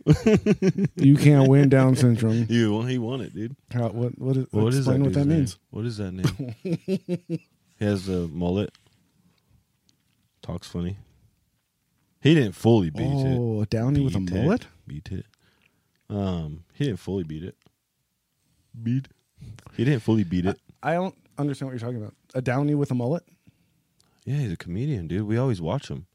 you 0.96 1.18
can't 1.18 1.48
win 1.50 1.70
Down 1.70 1.96
syndrome. 1.96 2.46
You 2.50 2.74
won. 2.74 2.88
He 2.88 2.98
won 2.98 3.22
it, 3.22 3.34
dude. 3.34 3.56
How, 3.72 3.90
what 3.90 4.18
what 4.20 4.38
is, 4.38 4.48
What 4.52 4.68
is 4.74 4.78
explain 4.80 5.00
that? 5.00 5.06
what 5.06 5.14
that 5.14 5.26
name? 5.26 5.38
means? 5.40 5.58
What 5.72 5.86
is 5.86 5.98
that 5.98 6.12
name? 6.12 6.56
he 6.64 7.86
has 7.86 8.08
a 8.10 8.28
mullet. 8.28 8.72
Talks 10.42 10.68
funny. 10.68 10.98
He 12.22 12.34
didn't 12.36 12.54
fully 12.54 12.90
beat 12.90 13.04
it. 13.04 13.38
Oh, 13.40 13.66
Downey 13.66 14.02
with 14.02 14.16
a 14.16 14.20
Beat 14.20 14.32
it. 14.32 14.44
mullet. 14.44 14.68
Beat 14.88 15.10
it. 15.12 15.26
Um, 16.10 16.64
he 16.74 16.86
didn't 16.86 17.00
fully 17.00 17.24
beat 17.24 17.44
it. 17.44 17.56
Beat. 18.82 19.08
He 19.76 19.84
didn't 19.86 20.02
fully 20.02 20.24
beat 20.24 20.46
it. 20.46 20.60
I 20.86 20.94
don't 20.94 21.16
understand 21.38 21.68
what 21.68 21.74
you're 21.74 21.88
talking 21.88 22.02
about. 22.02 22.14
A 22.34 22.42
Downey 22.42 22.76
with 22.76 22.92
a 22.92 22.96
mullet. 22.96 23.24
Yeah, 24.26 24.38
he's 24.38 24.52
a 24.52 24.58
comedian, 24.58 25.08
dude. 25.08 25.24
We 25.28 25.38
always 25.38 25.62
watch 25.62 25.88
him. 25.90 26.06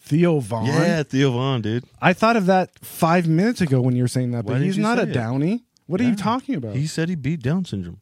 Theo 0.00 0.40
Von. 0.40 0.66
Yeah, 0.66 1.02
Theo 1.02 1.32
Von, 1.32 1.62
dude. 1.62 1.84
I 2.00 2.12
thought 2.12 2.36
of 2.36 2.46
that 2.46 2.78
five 2.84 3.26
minutes 3.28 3.60
ago 3.60 3.80
when 3.80 3.94
you 3.96 4.02
were 4.02 4.08
saying 4.08 4.30
that, 4.32 4.44
Why 4.44 4.52
but 4.52 4.52
didn't 4.54 4.66
he's 4.66 4.76
you 4.78 4.82
not 4.82 4.98
a 4.98 5.02
say 5.04 5.10
it? 5.10 5.14
Downey. 5.14 5.64
What 5.86 6.00
are 6.00 6.04
you 6.04 6.10
Yeah. 6.10 6.16
talking 6.16 6.54
about? 6.54 6.76
He 6.76 6.86
said 6.86 7.08
he 7.08 7.14
beat 7.14 7.40
Down 7.42 7.64
syndrome. 7.64 8.00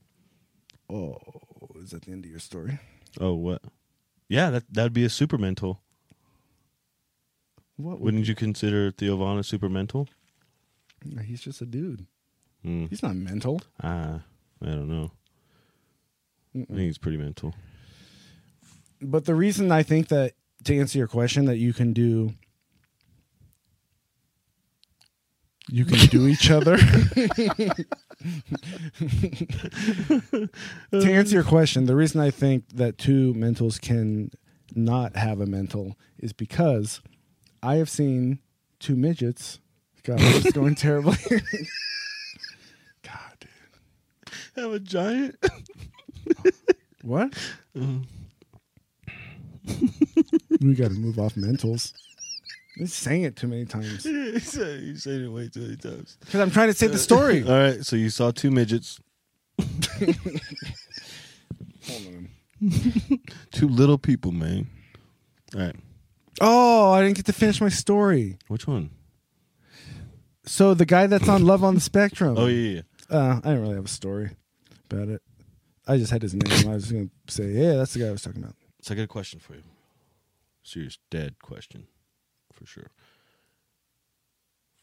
oh, 0.91 1.19
is 1.83 1.91
that 1.91 2.03
the 2.03 2.13
end 2.13 2.25
of 2.25 2.31
your 2.31 2.41
story? 2.41 2.79
Oh, 3.21 3.35
what? 3.35 3.63
Yeah, 4.29 4.51
that 4.51 4.65
that'd 4.73 4.93
be 4.93 5.05
a 5.05 5.09
super 5.11 5.39
mental. 5.39 5.81
What? 7.77 7.95
Would, 7.99 8.01
Wouldn't 8.05 8.29
you 8.29 8.35
consider 8.35 8.91
Theo 8.91 9.17
Von 9.17 9.39
a 9.39 9.43
super 9.45 9.69
mental? 9.69 10.09
he's 11.25 11.41
just 11.41 11.61
a 11.63 11.67
dude. 11.67 12.07
Hmm. 12.63 12.87
He's 12.87 13.03
not 13.03 13.15
mental. 13.15 13.61
Ah, 13.83 14.23
I 14.63 14.67
don't 14.67 14.89
know. 14.89 15.13
I 16.63 16.65
think 16.67 16.79
he's 16.79 16.99
pretty 16.99 17.19
mental. 17.19 17.55
But 19.01 19.27
the 19.27 19.35
reason 19.35 19.71
I 19.71 19.83
think 19.83 20.09
that 20.09 20.33
to 20.65 20.77
answer 20.77 20.99
your 20.99 21.09
question 21.09 21.45
that 21.47 21.59
you 21.59 21.73
can 21.73 21.93
do 21.93 22.33
you 25.69 25.85
can 25.85 25.99
do 26.07 26.27
each 26.29 26.51
other. 26.51 26.77
to 26.79 27.59
answer 30.93 31.35
your 31.35 31.43
question, 31.43 31.87
the 31.87 31.97
reason 31.97 32.21
I 32.21 32.31
think 32.31 32.69
that 32.75 32.99
two 32.99 33.35
mentals 33.35 33.81
can 33.81 34.31
not 34.75 35.17
have 35.17 35.41
a 35.41 35.47
mental 35.47 35.97
is 36.19 36.33
because 36.33 37.01
I 37.63 37.77
have 37.77 37.91
seen 37.91 38.39
two 38.79 38.95
midgets. 38.95 39.59
God, 40.05 40.21
is 40.21 40.53
going 40.53 40.77
terribly. 40.77 41.17
God, 43.03 43.37
dude. 43.41 43.51
Have 44.55 44.73
a 44.73 44.79
giant. 44.79 45.37
What? 47.03 47.33
we 47.75 48.01
got 50.75 50.91
to 50.91 50.95
move 50.99 51.19
off 51.19 51.35
mentals. 51.35 51.93
He's 52.77 52.93
saying 52.93 53.23
it 53.23 53.37
too 53.37 53.49
many 53.49 53.65
times 53.65 54.05
you 54.09 54.39
said 54.39 54.83
you 54.83 54.97
said 54.97 55.23
it 55.23 55.29
way 55.29 55.49
too 55.49 55.61
many 55.61 55.77
times. 55.77 56.19
because 56.21 56.41
I'm 56.41 56.51
trying 56.51 56.69
to 56.69 56.75
say 56.75 56.89
the 56.89 56.99
story. 56.99 57.43
All 57.49 57.59
right, 57.59 57.83
so 57.85 57.97
you 57.97 58.11
saw 58.11 58.31
two 58.33 58.51
midgets, 58.51 59.01
two 63.53 63.69
little 63.69 63.99
people, 63.99 64.33
man. 64.33 64.67
All 65.55 65.61
right, 65.63 65.77
Oh, 66.41 66.93
I 66.93 67.03
didn't 67.03 67.17
get 67.17 67.27
to 67.27 67.33
finish 67.33 67.61
my 67.61 67.69
story. 67.71 68.39
which 68.49 68.67
one? 68.67 68.91
So 70.45 70.75
the 70.75 70.87
guy 70.87 71.07
that's 71.07 71.29
on 71.29 71.45
Love 71.45 71.65
on 71.65 71.75
the 71.75 71.81
Spectrum. 71.81 72.37
Oh 72.39 72.47
yeah, 72.47 72.83
yeah. 73.11 73.17
Uh, 73.17 73.41
I 73.43 73.49
didn't 73.51 73.63
really 73.63 73.75
have 73.77 73.85
a 73.87 73.89
story 73.89 74.31
about 74.91 75.09
it. 75.09 75.23
I 75.87 75.97
just 75.97 76.11
had 76.11 76.23
his 76.23 76.35
name. 76.35 76.69
I 76.69 76.75
was 76.75 76.91
going 76.91 77.11
to 77.27 77.33
say, 77.33 77.51
yeah, 77.51 77.75
that's 77.75 77.95
the 77.95 78.01
guy 78.01 78.09
I 78.09 78.13
was 78.13 78.23
talking 78.23 78.43
about. 78.43 78.57
So 78.83 78.93
I 78.95 78.97
got 78.97 79.05
a 79.05 79.09
question 79.09 79.39
for 79.39 79.55
you. 79.55 79.63
Serious, 80.63 80.99
dead 81.11 81.37
question, 81.41 81.87
for 82.53 82.67
sure. 82.67 82.91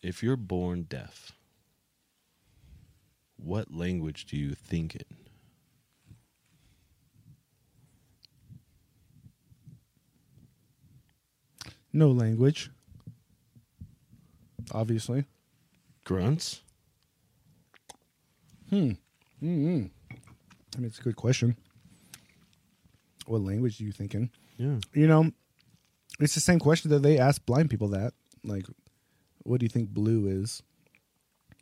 If 0.01 0.23
you're 0.23 0.37
born 0.37 0.83
deaf, 0.83 1.33
what 3.35 3.73
language 3.73 4.25
do 4.25 4.37
you 4.37 4.53
think 4.53 4.95
in? 4.95 5.01
No 11.91 12.09
language. 12.09 12.71
Obviously. 14.71 15.25
Grunts. 16.05 16.61
Hmm. 18.69 18.91
Mm-hmm. 19.43 19.85
I 20.75 20.79
mean, 20.79 20.87
it's 20.87 20.99
a 20.99 21.03
good 21.03 21.15
question. 21.15 21.55
What 23.25 23.41
language 23.41 23.77
do 23.77 23.85
you 23.85 23.91
think 23.91 24.15
in? 24.15 24.29
Yeah. 24.57 24.77
You 24.93 25.07
know, 25.07 25.31
it's 26.19 26.35
the 26.35 26.41
same 26.41 26.59
question 26.59 26.91
that 26.91 27.03
they 27.03 27.17
ask 27.17 27.45
blind 27.45 27.69
people 27.69 27.87
that. 27.89 28.13
Like, 28.43 28.65
what 29.43 29.59
do 29.59 29.65
you 29.65 29.69
think 29.69 29.89
blue 29.89 30.27
is? 30.27 30.61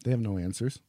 They 0.04 0.12
have 0.12 0.20
no 0.20 0.38
answers. 0.38 0.80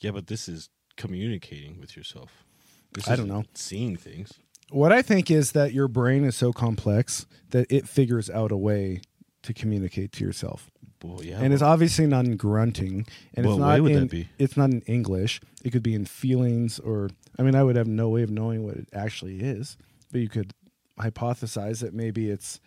Yeah, 0.00 0.12
but 0.12 0.28
this 0.28 0.48
is 0.48 0.70
communicating 0.96 1.78
with 1.78 1.96
yourself. 1.96 2.44
This 2.92 3.08
I 3.08 3.16
don't 3.16 3.28
know. 3.28 3.44
Seeing 3.54 3.96
things. 3.96 4.32
What 4.70 4.92
I 4.92 5.02
think 5.02 5.30
is 5.30 5.52
that 5.52 5.72
your 5.72 5.88
brain 5.88 6.24
is 6.24 6.36
so 6.36 6.52
complex 6.52 7.26
that 7.50 7.66
it 7.70 7.88
figures 7.88 8.30
out 8.30 8.52
a 8.52 8.56
way 8.56 9.00
to 9.42 9.54
communicate 9.54 10.12
to 10.12 10.24
yourself. 10.24 10.70
Well, 11.02 11.22
yeah. 11.22 11.38
and 11.40 11.52
it's 11.52 11.62
obviously 11.62 12.06
not 12.06 12.24
in 12.24 12.36
grunting, 12.36 13.06
and 13.34 13.46
What 13.46 13.52
it's 13.52 13.60
way 13.60 13.66
not 13.68 13.80
would 13.82 13.92
in, 13.92 14.00
that 14.00 14.10
be? 14.10 14.28
It's 14.38 14.56
not 14.56 14.70
in 14.70 14.80
English. 14.82 15.40
It 15.64 15.70
could 15.70 15.82
be 15.82 15.94
in 15.94 16.04
feelings, 16.06 16.78
or 16.80 17.10
I 17.38 17.42
mean, 17.42 17.54
I 17.54 17.62
would 17.62 17.76
have 17.76 17.86
no 17.86 18.08
way 18.08 18.22
of 18.22 18.30
knowing 18.30 18.64
what 18.64 18.74
it 18.76 18.88
actually 18.92 19.40
is, 19.40 19.76
but 20.10 20.20
you 20.20 20.28
could 20.28 20.52
hypothesize 20.98 21.80
that 21.80 21.94
maybe 21.94 22.30
it's. 22.30 22.60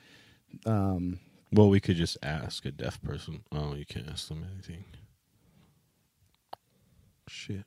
Um, 0.66 1.20
well, 1.52 1.70
we 1.70 1.82
could 1.82 1.98
just 1.98 2.18
ask 2.24 2.64
a 2.66 2.72
deaf 2.72 3.02
person. 3.02 3.44
Oh, 3.52 3.76
you 3.76 3.86
can't 3.86 4.08
ask 4.10 4.30
them 4.30 4.46
anything. 4.54 4.86
Shit. 7.28 7.66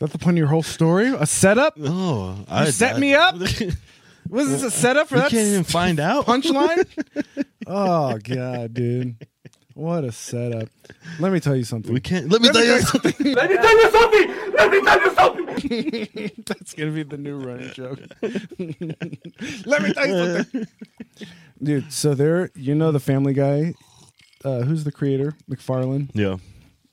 that's 0.00 0.12
the 0.12 0.18
point 0.18 0.36
of 0.36 0.38
your 0.38 0.48
whole 0.48 0.62
story. 0.62 1.08
A 1.08 1.26
setup. 1.26 1.74
Oh, 1.78 2.38
I 2.48 2.70
set 2.70 2.98
me 2.98 3.14
up? 3.14 3.36
Was 4.30 4.48
this 4.50 4.62
a 4.62 4.70
setup 4.70 5.08
for 5.08 5.16
we 5.16 5.20
that 5.22 5.30
can't 5.30 5.46
even 5.48 5.64
find 5.64 5.98
out. 6.00 6.26
punchline? 6.26 6.86
oh 7.66 8.18
god, 8.22 8.74
dude, 8.74 9.16
what 9.74 10.04
a 10.04 10.12
setup! 10.12 10.68
Let 11.18 11.32
me 11.32 11.40
tell 11.40 11.56
you 11.56 11.64
something. 11.64 11.92
We 11.92 12.00
can't. 12.00 12.30
Let 12.30 12.40
me 12.42 12.48
tell 12.50 12.64
you 12.64 12.80
something. 12.80 13.34
Let 13.34 13.50
me 13.50 13.56
tell 13.56 13.76
you 13.78 13.90
something. 13.90 14.52
Let 14.54 14.70
me 14.70 14.82
tell 14.82 15.00
you 15.00 15.14
something. 15.14 16.30
That's 16.46 16.74
gonna 16.74 16.92
be 16.92 17.02
the 17.02 17.18
new 17.18 17.36
running 17.38 17.72
joke. 17.72 18.00
Let 19.66 19.82
me 19.82 19.92
tell 19.92 20.06
you 20.06 20.34
something, 20.44 20.66
dude. 21.62 21.92
So 21.92 22.14
there, 22.14 22.50
you 22.54 22.74
know, 22.74 22.92
the 22.92 23.00
Family 23.00 23.32
Guy. 23.34 23.74
Uh, 24.42 24.60
who's 24.62 24.84
the 24.84 24.92
creator? 24.92 25.34
MacFarlane. 25.48 26.10
Yeah. 26.14 26.36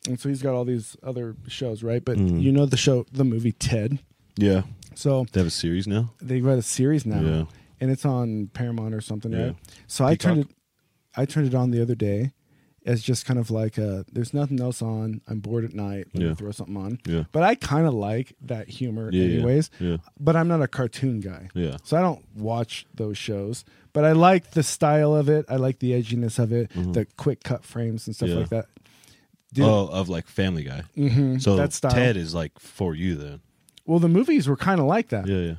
And 0.06 0.20
so 0.20 0.28
he's 0.28 0.42
got 0.42 0.54
all 0.54 0.66
these 0.66 0.98
other 1.02 1.36
shows, 1.48 1.82
right? 1.82 2.04
But 2.04 2.18
Mm. 2.18 2.42
you 2.42 2.52
know 2.52 2.66
the 2.66 2.76
show, 2.78 3.06
the 3.12 3.24
movie 3.24 3.54
Ted. 3.54 4.00
Yeah. 4.36 4.64
So 4.98 5.26
They 5.32 5.40
have 5.42 5.48
a 5.48 5.52
series 5.52 5.86
now. 5.88 6.14
They've 6.22 6.44
got 6.44 6.58
a 6.58 6.62
series 6.64 7.06
now, 7.06 7.22
Yeah. 7.22 7.46
and 7.80 7.92
it's 7.92 8.04
on 8.06 8.48
Paramount 8.54 8.94
or 8.96 9.02
something, 9.02 9.32
Yeah. 9.32 9.44
right? 9.48 9.56
So 9.86 10.06
I 10.06 10.16
turned 10.16 10.40
it, 10.42 10.48
I 11.16 11.26
turned 11.26 11.48
it 11.48 11.54
on 11.56 11.70
the 11.72 11.82
other 11.82 11.94
day, 11.96 12.32
as 12.86 13.04
just 13.04 13.26
kind 13.26 13.40
of 13.40 13.52
like 13.52 13.78
uh 13.78 14.04
there's 14.12 14.34
nothing 14.34 14.60
else 14.60 14.82
on. 14.82 15.22
I'm 15.28 15.40
bored 15.40 15.66
at 15.66 15.74
night. 15.74 16.08
Let 16.14 16.24
Yeah. 16.24 16.30
me 16.30 16.36
throw 16.36 16.52
something 16.52 16.78
on. 16.78 17.00
Yeah. 17.06 17.26
But 17.32 17.44
I 17.44 17.54
kind 17.56 17.86
of 17.86 17.94
like 17.94 18.34
that 18.42 18.70
humor, 18.70 19.10
Yeah, 19.12 19.24
yeah, 19.24 19.34
anyways. 19.36 19.70
yeah. 19.80 19.98
But 20.20 20.36
I'm 20.36 20.48
not 20.48 20.62
a 20.62 20.68
cartoon 20.68 21.20
guy. 21.20 21.50
Yeah. 21.54 21.78
So 21.84 21.96
I 21.98 22.02
don't 22.02 22.24
watch 22.36 22.86
those 22.96 23.18
shows. 23.18 23.66
But 23.94 24.04
I 24.06 24.14
like 24.14 24.52
the 24.52 24.64
style 24.64 25.16
of 25.16 25.28
it. 25.30 25.46
I 25.50 25.58
like 25.58 25.78
the 25.80 25.92
edginess 25.92 26.40
of 26.40 26.52
it, 26.52 26.72
the 26.74 27.06
quick 27.18 27.44
cut 27.44 27.64
frames 27.64 28.08
and 28.08 28.16
stuff 28.16 28.30
Mm-hmm. 28.30 28.36
Yeah. 28.36 28.42
like 28.42 28.50
that. 28.50 28.68
Dude, 29.54 29.66
Oh, 29.66 29.88
of 29.88 30.08
like 30.10 30.28
Family 30.28 30.64
Guy. 30.64 30.84
mhm, 30.98 31.42
So 31.42 31.56
that 31.56 31.74
style. 31.74 31.92
Ted 31.92 32.18
is 32.18 32.34
like 32.34 32.58
for 32.60 32.96
you 32.96 33.16
then. 33.16 33.42
Well, 33.88 33.98
the 34.00 34.08
movies 34.10 34.48
were 34.48 34.56
kind 34.58 34.80
of 34.80 34.86
like 34.86 35.10
that. 35.10 35.26
Yeah, 35.28 35.38
yeah, 35.40 35.56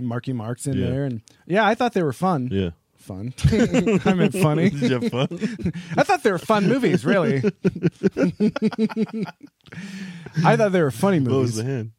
Marky 0.00 0.32
Mark's 0.32 0.66
in 0.68 0.76
Yeah. 0.78 0.86
there, 0.90 1.04
and 1.04 1.22
yeah, 1.46 1.66
I 1.66 1.74
thought 1.74 1.92
they 1.94 2.02
were 2.04 2.12
fun. 2.12 2.48
yeah. 2.52 2.70
Fun. 2.98 3.32
I 4.04 4.12
meant 4.12 4.34
funny. 4.34 4.68
Did 4.68 4.82
you 4.82 5.00
have 5.00 5.10
fun? 5.10 5.28
I 5.96 6.02
thought 6.02 6.22
they 6.22 6.30
were 6.30 6.38
fun 6.38 6.68
movies. 6.68 7.02
Really. 7.02 7.38
I 10.44 10.54
thought 10.56 10.72
they 10.72 10.82
were 10.82 10.90
funny 10.90 11.18
what 11.20 11.30
was 11.30 11.56
movies. 11.56 11.56
the 11.56 11.64
hand? 11.64 11.92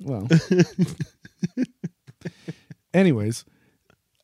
Well. 0.00 0.28
Anyways, 2.94 3.44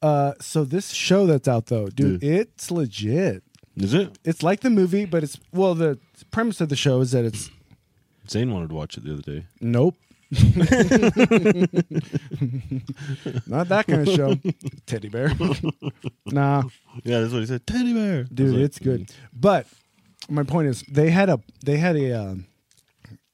uh, 0.03 0.33
so 0.41 0.65
this 0.65 0.91
show 0.91 1.27
that's 1.27 1.49
out 1.49 1.67
though, 1.67 1.89
dude, 1.89 2.23
it's 2.25 2.71
legit. 2.71 3.43
Is 3.77 3.93
it? 3.93 4.17
It's 4.25 4.43
like 4.45 4.61
the 4.61 4.71
movie, 4.71 5.05
but 5.05 5.23
it's 5.25 5.39
well. 5.53 5.75
The 5.75 5.99
premise 6.31 6.61
of 6.61 6.69
the 6.69 6.77
show 6.77 7.01
is 7.01 7.11
that 7.11 7.25
it's 7.25 7.51
Zane 8.29 8.53
wanted 8.53 8.69
to 8.71 8.75
watch 8.75 8.97
it 8.97 9.05
the 9.05 9.13
other 9.13 9.23
day. 9.23 9.45
nope. 9.61 9.97
Not 13.47 13.69
that 13.69 13.85
kind 13.87 14.09
of 14.09 14.15
show. 14.15 14.35
Teddy 14.87 15.09
bear. 15.09 15.33
nah, 16.27 16.63
Yeah, 17.05 17.21
that's 17.21 17.33
what 17.33 17.41
he 17.41 17.47
said. 17.47 17.67
Teddy 17.67 17.93
bear, 17.93 18.25
dude, 18.25 18.55
like, 18.55 18.63
it's 18.63 18.79
good. 18.79 19.11
But 19.33 19.67
my 20.29 20.43
point 20.43 20.69
is, 20.69 20.83
they 20.91 21.11
had 21.11 21.29
a 21.29 21.41
they 21.65 21.77
had 21.77 21.97
a 21.97 22.13
um 22.13 22.47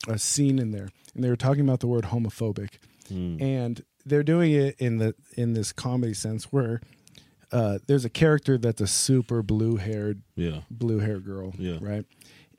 a 0.08 0.18
scene 0.18 0.58
in 0.58 0.72
there, 0.72 0.88
and 1.14 1.24
they 1.24 1.28
were 1.28 1.36
talking 1.36 1.62
about 1.62 1.80
the 1.80 1.86
word 1.86 2.04
homophobic, 2.04 2.74
hmm. 3.08 3.36
and 3.40 3.82
they're 4.04 4.22
doing 4.22 4.52
it 4.52 4.76
in 4.78 4.98
the 4.98 5.14
in 5.36 5.52
this 5.54 5.72
comedy 5.72 6.14
sense 6.14 6.44
where 6.52 6.80
uh, 7.52 7.78
there's 7.86 8.04
a 8.04 8.10
character 8.10 8.58
that's 8.58 8.80
a 8.80 8.86
super 8.86 9.42
blue 9.42 9.76
haired 9.76 10.22
Yeah, 10.36 10.60
blue 10.70 10.98
hair 10.98 11.18
girl, 11.18 11.54
Yeah. 11.58 11.78
right, 11.80 12.04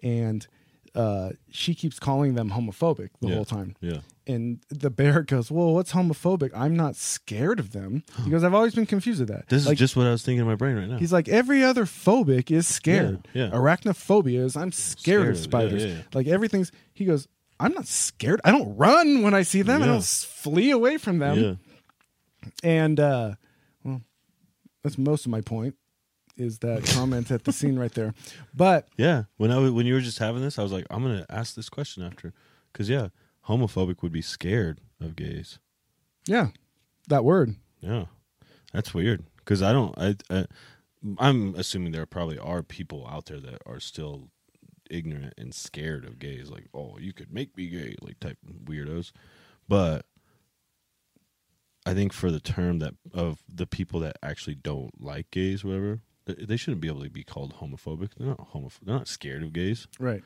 and 0.01 0.47
uh, 0.95 1.29
she 1.49 1.73
keeps 1.73 1.99
calling 1.99 2.33
them 2.35 2.51
homophobic 2.51 3.09
the 3.21 3.29
Yeah. 3.29 3.35
whole 3.35 3.45
time. 3.45 3.75
yeah. 3.81 3.99
And 4.27 4.59
the 4.69 4.89
bear 4.89 5.23
goes, 5.33 5.49
"Well, 5.49 5.73
what's 5.73 5.93
homophobic? 5.93 6.51
I'm 6.55 6.75
not 6.75 6.95
scared 6.95 7.59
of 7.59 7.71
them." 7.71 8.03
He 8.23 8.29
goes, 8.29 8.43
"I've 8.43 8.53
always 8.53 8.75
been 8.75 8.85
confused 8.85 9.19
with 9.19 9.29
that." 9.29 9.47
This 9.49 9.65
like, 9.65 9.73
is 9.73 9.79
just 9.79 9.95
what 9.95 10.05
I 10.05 10.11
was 10.11 10.21
thinking 10.23 10.41
in 10.41 10.47
my 10.47 10.55
brain 10.55 10.75
right 10.75 10.87
now. 10.87 10.97
He's 10.97 11.11
like, 11.11 11.27
every 11.27 11.63
other 11.63 11.85
phobic 11.85 12.51
is 12.51 12.67
scared. 12.67 13.27
Yeah, 13.33 13.45
yeah. 13.45 13.51
Arachnophobia 13.51 14.43
is 14.45 14.55
I'm 14.55 14.71
scared, 14.71 15.21
Scared 15.21 15.27
of 15.29 15.37
spiders. 15.37 15.83
yeah. 15.85 16.01
Like 16.13 16.27
everything's. 16.27 16.71
He 16.93 17.05
goes, 17.05 17.27
I'm 17.59 17.73
not 17.73 17.87
scared. 17.87 18.41
I 18.45 18.51
don't 18.51 18.75
run 18.77 19.21
when 19.23 19.33
I 19.33 19.41
see 19.41 19.63
them. 19.63 19.81
I 19.81 19.87
don't 19.87 20.03
flee 20.03 20.69
away 20.71 20.97
from 20.97 21.17
them. 21.19 21.37
yeah, 21.39 22.49
And 22.63 22.99
uh, 22.99 23.33
well, 23.83 24.01
that's 24.83 24.97
most 24.97 25.25
of 25.25 25.31
my 25.31 25.41
point. 25.41 25.75
Is 26.41 26.59
that 26.59 26.83
comment 26.85 27.29
at 27.31 27.43
the 27.43 27.53
scene 27.53 27.77
right 27.77 27.93
there? 27.93 28.13
But 28.53 28.87
yeah. 28.97 29.23
When 29.37 29.51
I 29.51 29.59
was, 29.59 29.71
when 29.71 29.85
you 29.85 29.93
were 29.93 30.01
just 30.01 30.19
having 30.19 30.41
this, 30.41 30.57
I 30.57 30.63
was 30.63 30.71
like, 30.71 30.87
I'm 30.89 31.03
gonna 31.03 31.25
ask 31.29 31.55
this 31.55 31.69
question 31.69 32.03
after, 32.03 32.33
because 32.71 32.89
yeah, 32.89 33.09
homophobic 33.47 34.01
would 34.01 34.11
be 34.11 34.21
scared 34.21 34.81
of 34.99 35.15
gays. 35.15 35.59
yeah, 36.25 36.47
that 37.07 37.23
word. 37.23 37.55
Yeah, 37.79 38.05
that's 38.73 38.93
weird. 38.93 39.23
Because 39.37 39.61
I 39.61 39.71
don't. 39.71 39.97
I, 39.97 40.15
I 40.29 40.45
I'm 41.17 41.55
assuming 41.55 41.91
there 41.91 42.05
probably 42.05 42.37
are 42.37 42.61
people 42.63 43.07
out 43.07 43.25
there 43.25 43.39
that 43.39 43.61
are 43.65 43.79
still 43.79 44.29
ignorant 44.89 45.33
and 45.37 45.53
scared 45.53 46.05
of 46.05 46.19
gays. 46.19 46.49
Like, 46.49 46.67
oh, 46.73 46.97
you 46.99 47.13
could 47.13 47.33
make 47.33 47.55
me 47.57 47.67
gay, 47.67 47.95
like 48.01 48.19
type 48.19 48.37
weirdos. 48.65 49.11
But 49.67 50.05
I 51.85 51.93
think 51.93 52.13
for 52.13 52.29
the 52.29 52.39
term 52.39 52.79
that 52.79 52.93
of 53.13 53.41
the 53.47 53.65
people 53.65 53.99
that 54.01 54.17
actually 54.21 54.55
don't 54.55 55.01
like 55.01 55.31
gays, 55.31 55.63
whatever, 55.63 56.01
they, 56.25 56.57
shouldn't 56.57 56.81
be 56.81 56.87
able 56.87 57.03
to 57.03 57.09
be 57.09 57.23
called 57.23 57.55
homophobic. 57.55 58.11
They're 58.17 58.27
not 58.27 58.51
homophobic. 58.51 58.79
They're 58.83 58.95
not 58.95 59.07
scared 59.07 59.43
of 59.43 59.53
gays. 59.53 59.87
Right. 59.99 60.23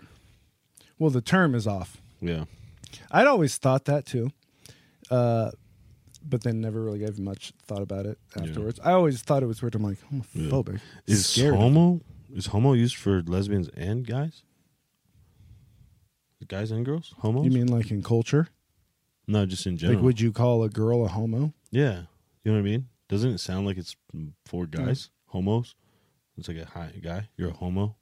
Well, 0.99 1.09
the 1.09 1.21
term 1.21 1.55
is 1.55 1.67
off. 1.67 2.01
Yeah. 2.21 2.45
I'd 3.11 3.27
always 3.27 3.57
thought 3.57 3.85
that 3.85 4.05
too, 4.05 4.31
uh, 5.09 5.51
but 6.23 6.43
then 6.43 6.61
never 6.61 6.81
really 6.81 6.99
gave 6.99 7.19
much 7.19 7.51
thought 7.65 7.81
about 7.81 8.05
it 8.05 8.17
afterwards. 8.35 8.79
I 8.83 8.91
always 8.91 9.21
thought 9.21 9.43
it 9.43 9.47
was 9.47 9.61
weird. 9.61 9.75
I'm 9.75 9.83
like 9.83 9.97
homophobic. 10.11 10.79
Is 11.07 11.25
Scared 11.27 11.55
homo 11.55 12.01
is 12.33 12.47
homo 12.47 12.73
used 12.73 12.95
for 12.95 13.21
lesbians 13.23 13.69
and 13.69 14.05
guys? 14.07 14.43
Guys 16.47 16.69
and 16.69 16.85
girls? 16.85 17.13
homo. 17.19 17.43
You 17.43 17.49
mean 17.49 17.67
like 17.67 17.89
in 17.89 18.03
culture? 18.03 18.49
no, 19.27 19.45
just 19.47 19.65
in 19.65 19.77
general. 19.77 19.97
Like, 19.97 20.05
would 20.05 20.19
you 20.21 20.31
call 20.31 20.63
a 20.63 20.69
girl 20.69 21.03
a 21.03 21.07
homo? 21.07 21.53
yeah, 21.71 22.03
you 22.43 22.51
know 22.51 22.53
what 22.53 22.59
I 22.59 22.61
mean. 22.61 22.87
Doesn't 23.09 23.31
it 23.31 23.39
sound 23.39 23.65
like 23.65 23.77
it's 23.77 23.95
for 24.45 24.67
guys? 24.67 25.09
Homos. 25.27 25.73
It's 26.37 26.47
like 26.47 26.57
a 26.57 26.65
hi 26.65 26.91
guy. 27.01 27.29
You're 27.37 27.49
a 27.49 27.53
homo. 27.53 27.95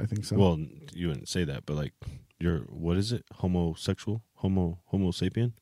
I 0.00 0.06
think 0.06 0.24
so. 0.24 0.36
Well, 0.36 0.58
you 0.92 1.08
wouldn't 1.08 1.28
say 1.28 1.44
that, 1.44 1.66
but 1.66 1.76
like 1.76 1.92
you're 2.38 2.60
what 2.60 2.96
is 2.96 3.12
it? 3.12 3.24
Homosexual? 3.34 4.22
Homo 4.34 4.78
Homo 4.86 5.10
sapien? 5.10 5.52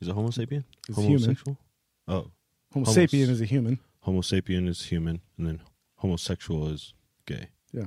Is 0.00 0.08
it 0.08 0.12
Homo 0.14 0.28
sapien? 0.28 0.64
It's 0.88 0.98
human. 0.98 1.12
Homosexual? 1.12 1.58
Oh, 2.06 2.30
Homo 2.72 2.86
sapien 2.86 3.28
is 3.28 3.40
a 3.40 3.46
human. 3.46 3.78
Homo 4.00 4.20
sapien 4.20 4.68
is 4.68 4.82
human, 4.86 5.20
and 5.38 5.46
then 5.46 5.62
homosexual 5.96 6.68
is 6.68 6.92
gay. 7.26 7.48
Yeah. 7.72 7.86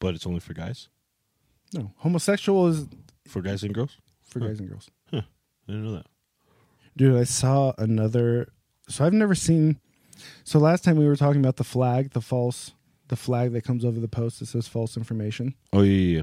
But 0.00 0.16
it's 0.16 0.26
only 0.26 0.40
for 0.40 0.54
guys. 0.54 0.88
No, 1.72 1.92
homosexual 1.98 2.66
is 2.66 2.86
For 3.28 3.40
guys 3.40 3.62
and 3.62 3.72
girls. 3.72 3.98
for 4.24 4.40
guys 4.40 4.58
and 4.58 4.68
girls. 4.68 4.90
I 5.12 5.22
didn't 5.68 5.84
know 5.84 5.92
that. 5.92 6.06
Dude, 6.96 7.16
I 7.16 7.24
saw 7.24 7.72
another. 7.78 8.52
So 8.88 9.04
I've 9.04 9.12
never 9.12 9.34
seen. 9.34 9.78
So 10.44 10.58
last 10.58 10.84
time 10.84 10.96
we 10.96 11.06
were 11.06 11.16
talking 11.16 11.40
about 11.40 11.56
the 11.56 11.64
flag, 11.64 12.10
the 12.10 12.20
false, 12.20 12.72
the 13.08 13.16
flag 13.16 13.52
that 13.52 13.64
comes 13.64 13.84
over 13.84 13.98
the 14.00 14.08
post 14.08 14.40
that 14.40 14.46
says 14.46 14.68
false 14.68 14.96
information, 14.96 15.54
Oh 15.72 15.82
yeah, 15.82 16.18
yeah. 16.18 16.22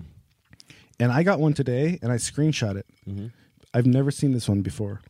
and 0.99 1.11
I 1.11 1.23
got 1.23 1.39
one 1.39 1.53
today, 1.53 1.99
and 2.01 2.11
I 2.11 2.15
screenshot 2.15 2.75
it. 2.77 2.85
Mm-hmm. 3.07 3.27
I've 3.73 3.85
never 3.85 4.11
seen 4.11 4.31
this 4.33 4.49
one 4.49 4.61
before. 4.61 5.01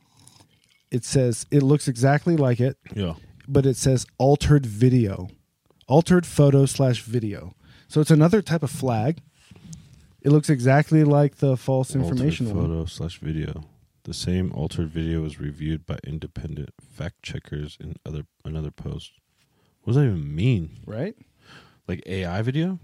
It 0.92 1.04
says 1.06 1.46
it 1.52 1.64
looks 1.64 1.88
exactly 1.88 2.36
like 2.36 2.60
it, 2.60 2.78
Yeah. 2.94 3.14
but 3.48 3.66
it 3.66 3.78
says 3.78 4.06
altered 4.18 4.66
video, 4.66 5.30
altered 5.88 6.26
photo 6.26 6.66
slash 6.66 7.02
video. 7.02 7.56
So 7.88 8.02
it's 8.02 8.12
another 8.12 8.42
type 8.42 8.64
of 8.64 8.72
flag. 8.72 9.20
It 10.22 10.30
looks 10.32 10.50
exactly 10.50 11.04
like 11.04 11.38
the 11.38 11.58
false 11.58 11.96
information 11.96 12.46
Altered 12.48 12.58
one. 12.62 12.68
photo 12.70 12.86
slash 12.86 13.20
video. 13.20 13.64
The 14.04 14.14
same 14.14 14.52
altered 14.54 14.90
video 14.90 15.22
was 15.22 15.40
reviewed 15.40 15.86
by 15.86 16.00
independent 16.04 16.70
fact 16.82 17.22
checkers 17.22 17.78
in 17.80 17.96
other 18.06 18.24
another 18.44 18.72
post. 18.72 19.12
What 19.84 19.94
does 19.94 19.96
that 20.02 20.08
even 20.10 20.36
mean? 20.36 20.80
right? 20.86 21.16
Like 21.88 22.04
AI 22.06 22.42
video? 22.42 22.80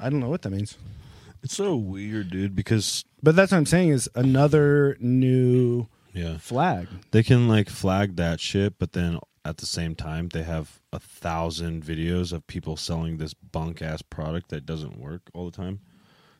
I 0.00 0.08
don't 0.10 0.20
know 0.20 0.28
what 0.28 0.42
that 0.42 0.50
means. 0.50 0.76
It's 1.42 1.54
so 1.54 1.76
weird, 1.76 2.30
dude. 2.30 2.54
Because 2.54 3.04
But 3.22 3.36
that's 3.36 3.52
what 3.52 3.58
I'm 3.58 3.66
saying 3.66 3.90
is 3.90 4.08
another 4.14 4.96
new 5.00 5.88
yeah, 6.12 6.38
flag. 6.38 6.88
they 7.10 7.22
can 7.22 7.48
like 7.48 7.68
flag 7.68 8.16
that 8.16 8.40
shit, 8.40 8.78
but 8.78 8.92
then 8.92 9.18
at 9.44 9.56
the 9.58 9.66
same 9.66 9.94
time 9.94 10.28
they 10.28 10.42
have 10.44 10.80
a 10.92 11.00
thousand 11.00 11.84
videos 11.84 12.32
of 12.32 12.46
people 12.46 12.76
selling 12.76 13.16
this 13.16 13.34
bunk 13.34 13.82
ass 13.82 14.02
product 14.02 14.48
that 14.50 14.64
doesn't 14.66 14.98
work 14.98 15.22
all 15.34 15.46
the 15.46 15.56
time. 15.56 15.80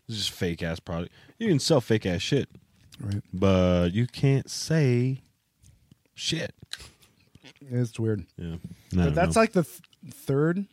It's 0.09 0.19
just 0.19 0.31
fake 0.31 0.63
ass 0.63 0.81
product. 0.81 1.13
You 1.39 1.49
can 1.49 1.59
sell 1.59 1.81
fake 1.81 2.07
ass 2.07 2.21
shit, 2.23 2.49
Right. 3.01 3.23
but 3.33 3.93
you 3.95 4.07
can't 4.07 4.51
say 4.51 5.23
shit. 6.15 6.55
It's 7.61 7.99
weird. 7.99 8.27
Yeah, 8.37 8.57
But 8.93 9.15
that's 9.15 9.37
like 9.37 9.53
the 9.53 9.63
th- 9.63 9.81
third 10.13 10.67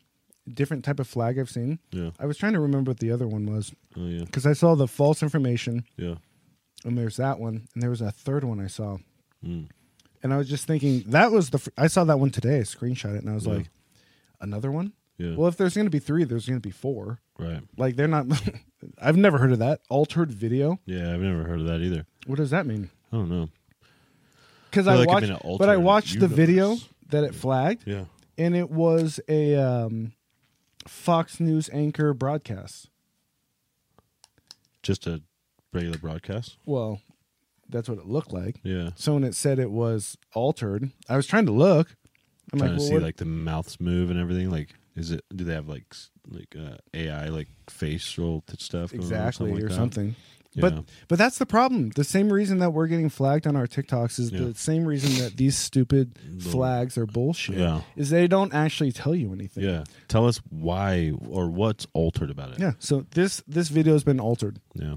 different 0.51 0.83
type 0.83 0.99
of 0.99 1.07
flag 1.07 1.37
I've 1.37 1.49
seen. 1.49 1.79
yeah, 1.91 2.09
I 2.19 2.25
was 2.25 2.37
trying 2.37 2.53
to 2.53 2.59
remember 2.59 2.89
what 2.91 2.99
the 2.99 3.11
other 3.11 3.27
one 3.27 3.45
was 3.45 3.71
oh 3.95 4.05
yeah, 4.07 4.23
because 4.25 4.45
I 4.47 4.53
saw 4.53 4.73
the 4.75 4.87
false 4.87 5.21
information 5.21 5.85
yeah. 5.97 6.15
and 6.83 6.97
there's 6.97 7.17
that 7.17 7.39
one 7.39 7.67
and 7.73 7.83
there 7.83 7.91
was 7.91 8.01
a 8.01 8.11
third 8.11 8.43
one 8.43 8.59
I 8.59 8.65
saw. 8.67 8.97
Mm. 9.45 9.69
And 10.23 10.33
I 10.33 10.37
was 10.37 10.49
just 10.49 10.65
thinking 10.65 11.03
that 11.07 11.31
was 11.31 11.51
the 11.51 11.59
fr- 11.59 11.69
I 11.77 11.85
saw 11.87 12.03
that 12.05 12.19
one 12.19 12.31
today. 12.31 12.57
I 12.57 12.61
screenshot 12.61 13.15
it 13.15 13.21
and 13.21 13.29
I 13.29 13.35
was 13.35 13.45
Yeah. 13.45 13.53
like, 13.53 13.69
another 14.41 14.71
one. 14.71 14.93
Yeah. 15.19 15.36
Well, 15.36 15.47
if 15.47 15.58
there's 15.58 15.75
going 15.75 15.86
to 15.86 15.91
be 15.91 15.99
three, 15.99 16.23
there's 16.23 16.47
going 16.47 16.60
to 16.60 16.67
be 16.67 16.71
four. 16.71 17.19
Right. 17.38 17.62
Like 17.77 17.95
they're 17.97 18.08
not. 18.08 18.25
I've 19.01 19.17
never 19.17 19.38
heard 19.38 19.51
of 19.51 19.60
that 19.60 19.82
altered 19.89 20.32
video. 20.32 20.79
Yeah, 20.86 21.13
I've 21.13 21.19
never 21.21 21.43
heard 21.43 21.60
of 21.60 21.67
that 21.67 21.82
either. 21.82 22.05
What 22.25 22.38
does 22.38 22.49
that 22.51 22.65
mean? 22.65 22.89
I 23.12 23.17
don't 23.17 23.29
know. 23.29 23.49
Because 24.71 24.88
I 24.88 24.93
I 24.93 24.95
like 25.03 25.10
I'm 25.23 25.29
watched, 25.29 25.58
but 25.60 25.69
I 25.69 25.77
watched 25.77 26.19
the 26.19 26.27
video 26.27 26.77
that 27.10 27.23
it 27.23 27.36
flagged, 27.36 27.84
Yeah. 27.86 28.05
and 28.38 28.55
it 28.55 28.69
was 28.69 29.19
a 29.27 29.55
um, 29.55 30.13
Fox 30.88 31.39
News 31.39 31.69
anchor 31.73 32.13
broadcast. 32.13 32.88
Just 34.84 35.08
a 35.08 35.21
regular 35.73 35.97
broadcast. 35.97 36.58
Well, 36.65 37.01
that's 37.67 37.89
what 37.89 37.97
it 37.97 38.05
looked 38.05 38.32
like. 38.32 38.60
Yeah. 38.63 38.91
So 38.95 39.15
when 39.15 39.23
it 39.23 39.36
said 39.36 39.60
it 39.60 39.71
was 39.71 40.17
altered, 40.34 40.91
I 41.10 41.15
was 41.17 41.27
trying 41.27 41.45
to 41.47 41.51
look. 41.51 41.95
I'm 42.53 42.60
Trying 42.60 42.71
like, 42.71 42.77
to 42.77 42.82
well, 42.82 42.88
see 42.88 42.93
what- 42.95 43.03
like 43.03 43.17
the 43.17 43.25
mouths 43.25 43.79
move 43.79 44.10
and 44.10 44.19
everything. 44.19 44.49
Like, 44.49 44.69
is 44.99 45.12
it? 45.12 45.23
Do 45.35 45.43
they 45.43 45.53
have 45.53 45.67
like 45.67 45.85
like 46.27 46.55
uh, 46.57 46.77
AI 46.93 47.27
like 47.29 47.47
facial 47.69 48.43
stuff? 48.57 48.93
exactly 48.93 49.51
like 49.53 49.63
or 49.63 49.67
that? 49.69 49.75
something. 49.75 50.15
But 50.55 50.73
Yeah. 50.73 50.81
but 51.07 51.19
that's 51.19 51.38
the 51.38 51.45
problem. 51.45 51.91
The 51.91 52.03
same 52.03 52.33
reason 52.33 52.57
that 52.59 52.71
we're 52.71 52.88
getting 52.88 53.09
flagged 53.09 53.45
on 53.45 53.55
our 53.55 53.67
TikToks 53.67 54.17
is 54.19 54.31
Yeah. 54.31 54.45
the 54.45 54.55
same 54.55 54.83
reason 54.83 55.23
that 55.23 55.38
these 55.38 55.55
stupid 55.55 56.17
flags 56.41 56.97
are 56.97 57.05
bullshit. 57.05 57.57
Yeah. 57.57 57.81
Is 57.95 58.09
they 58.09 58.27
don't 58.27 58.51
actually 58.53 58.91
tell 58.91 59.13
you 59.13 59.31
anything. 59.31 59.63
Yeah. 59.63 59.83
Tell 60.07 60.25
us 60.27 60.41
why 60.49 61.13
or 61.29 61.49
what's 61.49 61.85
altered 61.93 62.31
about 62.31 62.53
it. 62.53 62.59
Yeah. 62.59 62.73
So 62.79 63.05
this 63.12 63.43
this 63.47 63.69
video 63.69 63.93
has 63.93 64.03
been 64.03 64.19
altered. 64.19 64.59
Yeah. 64.73 64.95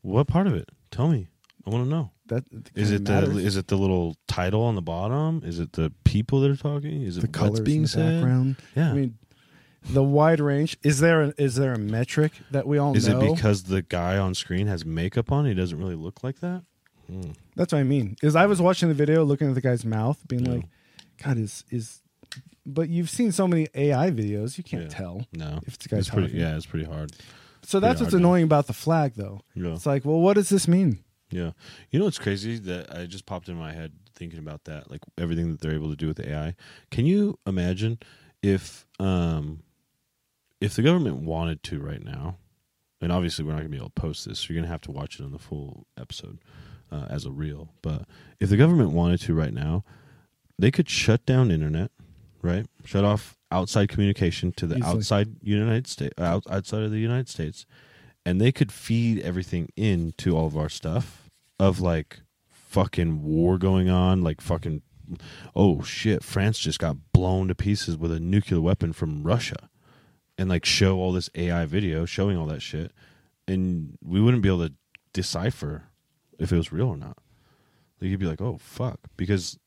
What 0.00 0.28
part 0.28 0.46
of 0.46 0.54
it? 0.54 0.70
Tell 0.90 1.08
me. 1.08 1.28
I 1.66 1.70
want 1.70 1.84
to 1.84 1.90
know. 1.90 2.10
That 2.28 2.44
Is 2.74 2.90
it 2.90 3.04
the 3.04 3.36
is 3.36 3.56
it 3.56 3.68
the 3.68 3.76
little 3.76 4.16
title 4.26 4.62
on 4.62 4.76
the 4.76 4.82
bottom? 4.82 5.42
Is 5.44 5.58
it 5.58 5.72
the 5.74 5.92
people 6.04 6.40
that 6.40 6.50
are 6.50 6.56
talking? 6.56 7.02
Is 7.02 7.18
it 7.18 7.20
the 7.20 7.26
what's 7.26 7.38
colors 7.38 7.60
being 7.60 7.78
in 7.78 7.82
the 7.82 7.88
said? 7.88 8.14
background? 8.20 8.56
Yeah. 8.74 8.90
I 8.90 8.94
mean, 8.94 9.18
the 9.90 10.02
wide 10.02 10.40
range. 10.40 10.76
Is 10.82 11.00
there 11.00 11.22
a, 11.22 11.34
is 11.38 11.56
there 11.56 11.72
a 11.72 11.78
metric 11.78 12.32
that 12.50 12.66
we 12.66 12.78
all 12.78 12.92
know? 12.92 12.96
Is 12.98 13.08
know? 13.08 13.20
it 13.20 13.34
because 13.36 13.64
the 13.64 13.82
guy 13.82 14.16
on 14.18 14.34
screen 14.34 14.66
has 14.66 14.84
makeup 14.84 15.30
on? 15.32 15.46
He 15.46 15.54
doesn't 15.54 15.78
really 15.78 15.94
look 15.94 16.22
like 16.24 16.40
that. 16.40 16.62
That's 17.54 17.72
what 17.72 17.78
I 17.78 17.84
mean. 17.84 18.16
Is 18.22 18.34
I 18.34 18.46
was 18.46 18.60
watching 18.60 18.88
the 18.88 18.94
video, 18.94 19.24
looking 19.24 19.48
at 19.48 19.54
the 19.54 19.60
guy's 19.60 19.84
mouth, 19.84 20.18
being 20.26 20.44
Yeah. 20.44 20.52
like, 20.54 20.64
"God, 21.22 21.38
is 21.38 21.64
is." 21.70 22.02
But 22.68 22.88
you've 22.88 23.08
seen 23.10 23.30
so 23.30 23.46
many 23.46 23.68
AI 23.76 24.10
videos, 24.10 24.58
you 24.58 24.64
can't 24.64 24.84
Yeah. 24.84 24.88
tell. 24.88 25.26
No, 25.32 25.60
If 25.66 25.74
it's 25.74 25.86
a 25.86 25.88
guy's 25.88 26.00
it's 26.00 26.10
pretty. 26.10 26.28
talking. 26.28 26.40
Yeah, 26.40 26.56
it's 26.56 26.66
pretty 26.66 26.84
hard. 26.84 27.12
So 27.62 27.78
that's 27.78 27.80
Pretty 27.80 27.86
what's 27.88 28.00
hard 28.00 28.10
to- 28.10 28.16
annoying 28.16 28.42
about 28.44 28.66
the 28.66 28.72
flag, 28.72 29.12
though. 29.14 29.40
Yeah. 29.54 29.74
It's 29.74 29.86
like, 29.86 30.04
well, 30.04 30.20
what 30.20 30.34
does 30.34 30.48
this 30.48 30.66
mean? 30.66 30.98
Yeah. 31.30 31.52
You 31.92 32.00
know 32.00 32.06
what's 32.06 32.18
crazy 32.18 32.58
that 32.58 32.92
I 32.92 33.06
just 33.06 33.24
popped 33.24 33.48
in 33.48 33.56
my 33.56 33.72
head 33.72 33.92
thinking 34.16 34.40
about 34.40 34.64
that, 34.64 34.90
like 34.90 35.00
everything 35.16 35.50
that 35.52 35.60
they're 35.60 35.74
able 35.74 35.90
to 35.90 35.96
do 35.96 36.08
with 36.08 36.18
AI. 36.18 36.56
Can 36.90 37.06
you 37.06 37.38
imagine 37.46 37.98
if 38.42 38.84
um 38.98 39.62
if 40.60 40.74
the 40.74 40.82
government 40.82 41.18
wanted 41.18 41.62
to 41.64 41.80
right 41.80 42.02
now, 42.02 42.38
and 43.00 43.12
obviously 43.12 43.44
we're 43.44 43.52
not 43.52 43.58
gonna 43.58 43.68
be 43.68 43.76
able 43.76 43.88
to 43.88 44.00
post 44.00 44.26
this, 44.26 44.40
so 44.40 44.46
you're 44.52 44.60
gonna 44.60 44.72
have 44.72 44.80
to 44.82 44.90
watch 44.90 45.20
it 45.20 45.24
on 45.24 45.32
the 45.32 45.38
full 45.38 45.86
episode 45.98 46.38
uh, 46.90 47.06
as 47.08 47.24
a 47.24 47.30
reel. 47.30 47.72
But 47.82 48.02
if 48.40 48.48
the 48.48 48.56
government 48.56 48.90
wanted 48.92 49.20
to 49.22 49.34
right 49.34 49.52
now, 49.52 49.84
they 50.58 50.70
could 50.70 50.88
shut 50.88 51.26
down 51.26 51.50
internet, 51.50 51.90
right? 52.42 52.66
Shut 52.84 53.04
off 53.04 53.36
outside 53.50 53.88
communication 53.88 54.52
to 54.52 54.66
the 54.66 54.76
Easily. 54.76 54.96
outside 54.96 55.36
United 55.42 55.86
States, 55.86 56.14
out, 56.18 56.44
outside 56.50 56.82
of 56.82 56.90
the 56.90 56.98
United 56.98 57.28
States, 57.28 57.66
and 58.24 58.40
they 58.40 58.52
could 58.52 58.72
feed 58.72 59.20
everything 59.20 59.70
into 59.76 60.36
all 60.36 60.46
of 60.46 60.56
our 60.56 60.68
stuff 60.68 61.28
of 61.58 61.80
like 61.80 62.20
fucking 62.48 63.22
war 63.22 63.58
going 63.58 63.88
on, 63.88 64.22
like 64.22 64.40
fucking 64.40 64.82
oh 65.54 65.82
shit, 65.82 66.24
France 66.24 66.58
just 66.58 66.78
got 66.78 66.96
blown 67.12 67.48
to 67.48 67.54
pieces 67.54 67.96
with 67.96 68.10
a 68.10 68.20
nuclear 68.20 68.60
weapon 68.60 68.92
from 68.92 69.22
Russia, 69.22 69.68
and 70.38 70.48
like 70.48 70.64
show 70.64 70.98
all 70.98 71.12
this 71.12 71.30
AI 71.34 71.66
video 71.66 72.04
showing 72.04 72.36
all 72.36 72.46
that 72.46 72.62
shit, 72.62 72.92
and 73.48 73.96
we 74.02 74.20
wouldn't 74.20 74.42
be 74.42 74.48
able 74.48 74.66
to 74.68 74.74
decipher 75.12 75.84
if 76.38 76.52
it 76.52 76.56
was 76.56 76.72
real 76.72 76.88
or 76.88 76.96
not. 76.96 77.18
Like 78.00 78.10
you'd 78.10 78.20
be 78.20 78.26
like, 78.26 78.40
oh 78.40 78.58
fuck, 78.58 79.00
because 79.16 79.58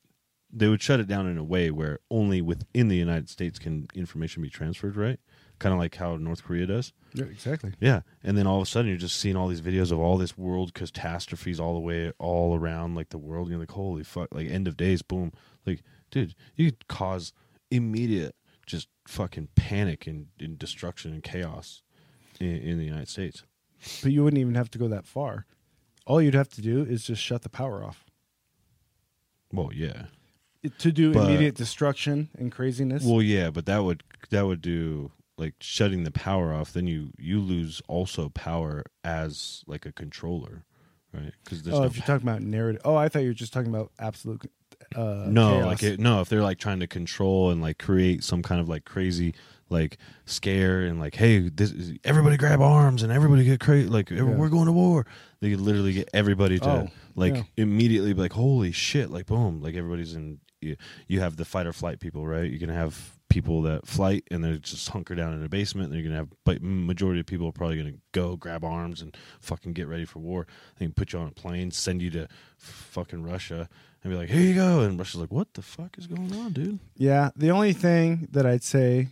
they 0.51 0.67
would 0.67 0.81
shut 0.81 0.99
it 0.99 1.07
down 1.07 1.27
in 1.27 1.37
a 1.37 1.43
way 1.43 1.69
where 1.69 1.99
only 2.09 2.41
within 2.41 2.87
the 2.87 2.95
United 2.95 3.29
States 3.29 3.59
can 3.59 3.87
information 3.93 4.41
be 4.41 4.49
transferred, 4.49 4.95
right? 4.95 5.19
Kind 5.59 5.73
of 5.73 5.79
like 5.79 5.95
how 5.95 6.15
North 6.15 6.43
Korea 6.43 6.65
does. 6.65 6.93
Yeah, 7.13 7.25
exactly. 7.25 7.73
Yeah, 7.79 8.01
and 8.23 8.37
then 8.37 8.47
all 8.47 8.57
of 8.57 8.63
a 8.63 8.65
sudden 8.65 8.87
you're 8.87 8.97
just 8.97 9.19
seeing 9.19 9.35
all 9.35 9.47
these 9.47 9.61
videos 9.61 9.91
of 9.91 9.99
all 9.99 10.17
this 10.17 10.37
world 10.37 10.73
catastrophes 10.73 11.59
all 11.59 11.73
the 11.73 11.79
way 11.79 12.11
all 12.17 12.55
around 12.55 12.95
like 12.95 13.09
the 13.09 13.17
world. 13.17 13.49
You're 13.49 13.59
like, 13.59 13.71
holy 13.71 14.03
fuck! 14.03 14.33
Like 14.33 14.49
end 14.49 14.67
of 14.67 14.77
days, 14.77 15.01
boom. 15.01 15.31
Like, 15.65 15.83
dude, 16.11 16.35
you 16.55 16.71
could 16.71 16.87
cause 16.87 17.33
immediate 17.71 18.35
just 18.69 18.87
fucking 19.07 19.49
panic 19.55 20.07
and, 20.07 20.27
and 20.39 20.57
destruction 20.57 21.11
and 21.11 21.23
chaos 21.23 21.81
in, 22.39 22.55
in 22.57 22.77
the 22.77 22.85
United 22.85 23.09
States. 23.09 23.43
But 24.03 24.11
you 24.11 24.23
wouldn't 24.23 24.39
even 24.39 24.55
have 24.55 24.69
to 24.71 24.77
go 24.77 24.87
that 24.87 25.05
far. 25.05 25.45
All 26.05 26.21
you'd 26.21 26.33
have 26.35 26.49
to 26.49 26.61
do 26.61 26.83
is 26.83 27.03
just 27.05 27.21
shut 27.21 27.41
the 27.41 27.49
power 27.49 27.83
off 27.83 28.05
Well, 29.51 29.71
yeah. 29.73 30.05
It- 30.61 30.77
to 30.79 30.91
do 30.91 31.13
But- 31.13 31.29
immediate 31.29 31.55
destruction 31.55 32.29
and 32.37 32.51
craziness. 32.51 33.03
Well, 33.03 33.21
yeah, 33.21 33.49
but 33.49 33.65
that 33.65 33.83
would 33.83 34.03
that 34.29 34.45
would 34.45 34.61
do 34.61 35.11
like 35.37 35.55
shutting 35.61 36.03
the 36.03 36.11
power 36.11 36.53
off. 36.53 36.73
Then 36.73 36.85
you 36.85 37.11
you 37.17 37.39
lose 37.39 37.81
also 37.87 38.29
power 38.29 38.83
as 39.03 39.63
like 39.65 39.85
a 39.85 39.93
controller, 39.93 40.65
right? 41.13 41.31
Because 41.43 41.65
oh, 41.67 41.83
if 41.83 41.95
you're 41.95 42.05
talking 42.05 42.27
about 42.27 42.41
narrative. 42.41 42.81
Oh, 42.83 42.95
I 42.95 43.07
thought 43.07 43.23
you 43.23 43.29
were 43.29 43.33
just 43.33 43.53
talking 43.53 43.73
about 43.73 43.91
absolute. 43.97 44.51
Uh, 44.95 45.25
no 45.27 45.51
chaos. 45.59 45.65
like 45.65 45.83
it, 45.83 45.99
no 45.99 46.21
if 46.21 46.29
they're 46.29 46.41
like 46.43 46.57
trying 46.57 46.79
to 46.79 46.87
control 46.87 47.51
and 47.51 47.61
like 47.61 47.77
create 47.77 48.23
some 48.23 48.41
kind 48.41 48.59
of 48.59 48.67
like 48.69 48.85
crazy 48.85 49.33
like 49.69 49.97
scare 50.25 50.81
and 50.81 50.99
like 50.99 51.15
hey 51.15 51.47
this 51.49 51.71
is, 51.71 51.93
everybody 52.03 52.37
grab 52.37 52.59
arms 52.61 53.03
and 53.03 53.11
everybody 53.11 53.43
get 53.43 53.59
crazy 53.59 53.87
like 53.87 54.09
Yeah. 54.09 54.23
we're 54.23 54.49
going 54.49 54.65
to 54.65 54.71
war 54.71 55.05
they 55.41 55.51
could 55.51 55.61
literally 55.61 55.93
get 55.93 56.09
everybody 56.13 56.57
to 56.59 56.69
Oh, 56.69 56.87
like 57.15 57.35
yeah. 57.35 57.43
immediately 57.57 58.13
be 58.13 58.21
like 58.21 58.33
holy 58.33 58.71
shit 58.71 59.11
like 59.11 59.27
boom 59.27 59.61
like 59.61 59.75
everybody's 59.75 60.15
in 60.15 60.39
you, 60.61 60.75
you 61.07 61.19
have 61.19 61.37
the 61.37 61.45
fight 61.45 61.67
or 61.67 61.73
flight 61.73 61.99
people 61.99 62.25
right 62.25 62.49
you're 62.49 62.59
gonna 62.59 62.73
have 62.73 63.18
people 63.29 63.61
that 63.61 63.87
flight 63.87 64.23
and 64.31 64.43
they're 64.43 64.57
just 64.57 64.89
hunker 64.89 65.13
down 65.15 65.33
in 65.33 65.43
a 65.43 65.49
basement 65.49 65.93
you're 65.93 66.03
gonna 66.03 66.15
have 66.15 66.29
but 66.45 66.61
majority 66.61 67.19
of 67.19 67.25
people 67.25 67.47
are 67.47 67.51
probably 67.51 67.77
gonna 67.77 67.93
go 68.11 68.35
grab 68.35 68.63
arms 68.63 69.01
and 69.01 69.15
fucking 69.39 69.73
get 69.73 69.87
ready 69.87 70.05
for 70.05 70.19
war. 70.19 70.47
They 70.77 70.85
can 70.85 70.93
put 70.93 71.13
you 71.13 71.19
on 71.19 71.27
a 71.27 71.31
plane 71.31 71.71
send 71.71 72.01
you 72.01 72.09
to 72.11 72.27
fucking 72.57 73.23
russia 73.23 73.69
and 74.03 74.11
be 74.11 74.17
like 74.17 74.29
here 74.29 74.41
you 74.41 74.55
go. 74.55 74.81
And 74.81 74.97
russia's 74.97 75.21
like 75.21 75.31
what 75.31 75.53
the 75.53 75.61
fuck 75.61 75.97
is 75.97 76.07
going 76.07 76.33
on 76.33 76.53
dude? 76.53 76.79
Yeah, 76.95 77.29
the 77.35 77.51
only 77.51 77.73
thing 77.73 78.27
that 78.31 78.45
I'd 78.45 78.63
say 78.63 79.09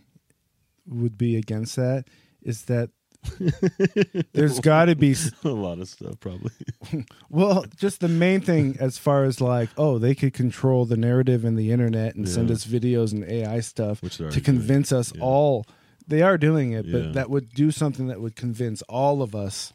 would 0.86 1.16
be 1.16 1.36
against 1.36 1.76
that 1.76 2.06
is 2.42 2.64
that 2.64 2.90
there's 4.32 4.60
got 4.60 4.86
to 4.86 4.94
be 4.96 5.14
a 5.44 5.48
lot 5.48 5.78
of 5.78 5.88
stuff 5.88 6.18
probably 6.20 6.50
well, 7.30 7.64
just 7.76 8.00
the 8.00 8.08
main 8.08 8.40
thing 8.40 8.76
as 8.80 8.96
far 8.98 9.24
as 9.24 9.40
like, 9.40 9.68
oh, 9.76 9.98
they 9.98 10.14
could 10.14 10.32
control 10.32 10.84
the 10.84 10.96
narrative 10.96 11.44
and 11.44 11.58
the 11.58 11.70
internet 11.72 12.14
and 12.14 12.28
send 12.28 12.50
us 12.50 12.64
videos 12.64 13.12
and 13.12 13.24
AI 13.24 13.60
stuff 13.60 14.00
to 14.00 14.22
already 14.22 14.40
doing. 14.40 14.44
convince 14.44 14.92
us 14.92 15.12
Yeah. 15.14 15.22
all. 15.22 15.66
They 16.06 16.22
are 16.22 16.38
doing 16.38 16.72
it, 16.72 16.86
Yeah. 16.86 16.92
but 16.98 17.12
that 17.14 17.30
would 17.30 17.50
do 17.50 17.70
something 17.70 18.06
that 18.08 18.20
would 18.20 18.36
convince 18.36 18.82
all 18.82 19.20
of 19.20 19.34
us 19.34 19.72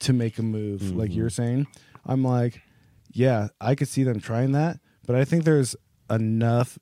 to 0.00 0.12
make 0.12 0.38
a 0.38 0.42
move, 0.42 0.94
like 0.96 1.10
Mm-hmm. 1.10 1.18
you're 1.18 1.30
saying. 1.30 1.66
I'm 2.06 2.24
like, 2.24 2.62
yeah, 3.12 3.48
I 3.60 3.74
could 3.74 3.88
see 3.88 4.02
them 4.04 4.18
trying 4.20 4.52
that, 4.52 4.80
but 5.06 5.14
I 5.16 5.24
think 5.24 5.44
there's 5.44 5.76
enough 6.10 6.78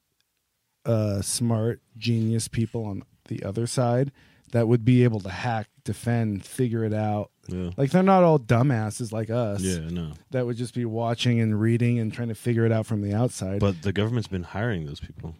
uh, 0.86 1.20
smart, 1.20 1.80
genius 1.96 2.48
people 2.48 2.84
on 2.84 3.02
the 3.28 3.42
other 3.42 3.66
side 3.66 4.12
that 4.52 4.66
would 4.68 4.84
be 4.84 5.04
able 5.04 5.20
to 5.20 5.28
hack, 5.30 5.68
defend, 5.84 6.44
figure 6.44 6.84
it 6.84 6.92
out. 6.94 7.30
yeah 7.48 7.70
Like 7.76 7.90
they're 7.90 8.02
not 8.02 8.24
all 8.24 8.38
dumbasses 8.38 9.12
like 9.12 9.30
us 9.30 9.62
yeah 9.62 9.88
no 9.90 10.12
that 10.30 10.46
would 10.46 10.56
just 10.56 10.74
be 10.74 10.84
watching 10.84 11.40
and 11.40 11.60
reading 11.60 11.98
and 11.98 12.12
trying 12.12 12.28
to 12.28 12.34
figure 12.34 12.64
it 12.66 12.72
out 12.72 12.86
from 12.86 13.02
the 13.02 13.14
outside. 13.14 13.60
but 13.60 13.82
the 13.82 13.92
government's 13.92 14.28
been 14.28 14.42
hiring 14.44 14.86
those 14.86 15.00
people 15.00 15.34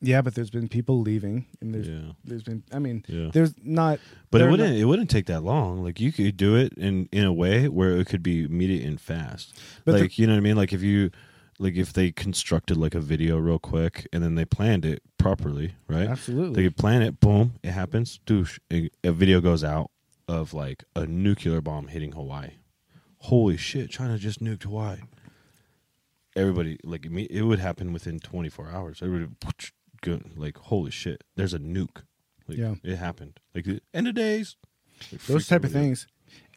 yeah, 0.00 0.20
but 0.20 0.34
there's 0.34 0.50
been 0.50 0.68
people 0.68 1.00
leaving, 1.00 1.46
and 1.62 1.74
there's 1.74 1.88
Yeah. 1.88 2.12
there's 2.26 2.42
been 2.42 2.62
I 2.70 2.78
mean 2.78 3.04
Yeah. 3.08 3.30
there's 3.32 3.54
not. 3.64 4.00
But 4.30 4.42
it 4.42 4.50
wouldn't. 4.50 4.72
not- 4.72 4.78
it 4.78 4.84
wouldn't 4.84 5.08
take 5.08 5.24
that 5.26 5.42
long. 5.42 5.82
Like 5.82 5.98
you 5.98 6.12
could 6.12 6.36
do 6.36 6.56
it 6.56 6.74
in 6.76 7.08
in 7.10 7.24
a 7.24 7.32
way 7.32 7.68
where 7.68 7.96
it 7.96 8.06
could 8.06 8.22
be 8.22 8.42
immediate 8.44 8.84
and 8.86 9.00
fast. 9.00 9.54
But 9.86 9.92
the- 9.92 10.00
like 10.02 10.18
you 10.18 10.26
know 10.26 10.34
what 10.34 10.38
I 10.38 10.42
mean. 10.42 10.56
Like 10.56 10.74
if 10.74 10.82
you 10.82 11.10
like 11.58 11.74
if 11.76 11.92
they 11.92 12.10
constructed 12.12 12.76
like 12.76 12.94
a 12.94 13.00
video 13.00 13.38
real 13.38 13.58
quick 13.58 14.06
and 14.12 14.22
then 14.22 14.34
they 14.34 14.44
planned 14.44 14.84
it 14.84 15.02
properly, 15.18 15.74
right? 15.88 16.08
Absolutely. 16.08 16.54
They 16.62 16.68
could 16.68 16.76
plan 16.76 17.02
it. 17.02 17.20
Boom, 17.20 17.54
it 17.62 17.70
happens. 17.70 18.20
Douche. 18.26 18.58
A, 18.72 18.90
a 19.02 19.12
video 19.12 19.40
goes 19.40 19.62
out 19.64 19.90
of 20.28 20.52
like 20.54 20.84
a 20.96 21.06
nuclear 21.06 21.60
bomb 21.60 21.88
hitting 21.88 22.12
Hawaii. 22.12 22.50
Holy 23.18 23.56
shit! 23.56 23.90
China 23.90 24.18
just 24.18 24.42
nuked 24.42 24.64
Hawaii. 24.64 24.98
Everybody 26.36 26.78
like 26.84 27.02
imme- 27.02 27.28
it 27.30 27.42
would 27.42 27.60
happen 27.60 27.92
within 27.92 28.18
24 28.18 28.70
hours. 28.70 29.00
Everybody 29.02 29.30
like 30.36 30.58
holy 30.58 30.90
shit. 30.90 31.22
There's 31.36 31.54
a 31.54 31.58
nuke. 31.58 32.02
Like, 32.46 32.58
Yeah. 32.58 32.74
it 32.82 32.96
happened. 32.96 33.40
Like 33.54 33.66
end 33.94 34.08
of 34.08 34.14
days. 34.14 34.56
Like, 35.10 35.22
those 35.22 35.46
type 35.48 35.60
of 35.64 35.70
everybody 35.70 35.78
out. 35.78 35.82
things. 35.86 36.06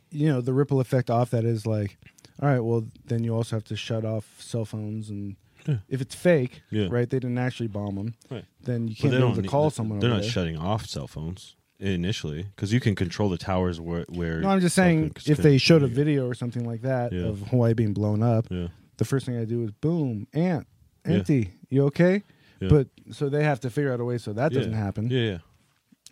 You 0.09 0.27
know, 0.29 0.41
the 0.41 0.53
ripple 0.53 0.79
effect 0.81 1.09
off 1.09 1.29
that 1.31 1.45
is 1.45 1.65
like, 1.65 1.97
all 2.41 2.49
right, 2.49 2.59
well 2.59 2.85
then 3.05 3.23
you 3.23 3.35
also 3.35 3.55
have 3.55 3.63
to 3.65 3.75
shut 3.75 4.05
off 4.05 4.25
cell 4.39 4.65
phones 4.65 5.09
and. 5.09 5.35
Yeah. 5.67 5.79
If 5.89 5.99
it's 5.99 6.15
fake, 6.15 6.61
Yeah. 6.71 6.87
right? 6.89 7.09
They 7.09 7.19
didn't 7.19 7.39
actually 7.39 7.67
bomb 7.67 7.95
them. 7.95 8.13
Right. 8.31 8.45
Then 8.63 8.87
you 8.87 8.95
can't 8.95 9.11
be 9.11 9.17
able 9.17 9.35
to 9.35 9.41
call 9.43 9.69
someone. 9.69 9.99
They're 9.99 10.09
not 10.09 10.21
there. 10.21 10.29
shutting 10.29 10.55
off 10.57 10.85
cell 10.85 11.07
phones 11.07 11.57
initially 11.77 12.43
because 12.55 12.71
you 12.71 12.79
can 12.79 12.95
control 12.95 13.27
the 13.27 13.37
towers 13.37 13.81
where. 13.81 14.05
where 14.07 14.39
No, 14.39 14.47
I'm 14.49 14.61
just 14.61 14.75
saying 14.75 15.11
if 15.25 15.25
can- 15.25 15.43
they 15.43 15.57
showed 15.57 15.83
a 15.83 15.87
video 15.87 16.25
or 16.25 16.33
something 16.35 16.65
like 16.65 16.83
that 16.83 17.11
Yeah. 17.11 17.23
of 17.25 17.41
Hawaii 17.49 17.73
being 17.73 17.91
blown 17.93 18.23
up, 18.23 18.47
the 18.47 19.05
first 19.05 19.25
thing 19.25 19.37
I 19.37 19.43
do 19.43 19.61
is 19.63 19.71
boom, 19.71 20.27
ant, 20.33 20.67
empty. 21.03 21.51
You 21.69 21.83
okay? 21.87 22.23
But 22.61 22.87
so 23.11 23.27
they 23.27 23.43
have 23.43 23.59
to 23.61 23.69
figure 23.69 23.91
out 23.91 23.99
a 23.99 24.05
way 24.05 24.19
so 24.19 24.31
that 24.33 24.53
doesn't 24.53 24.71
happen. 24.73 25.09
Yeah, 25.09 25.19
yeah. 25.21 25.37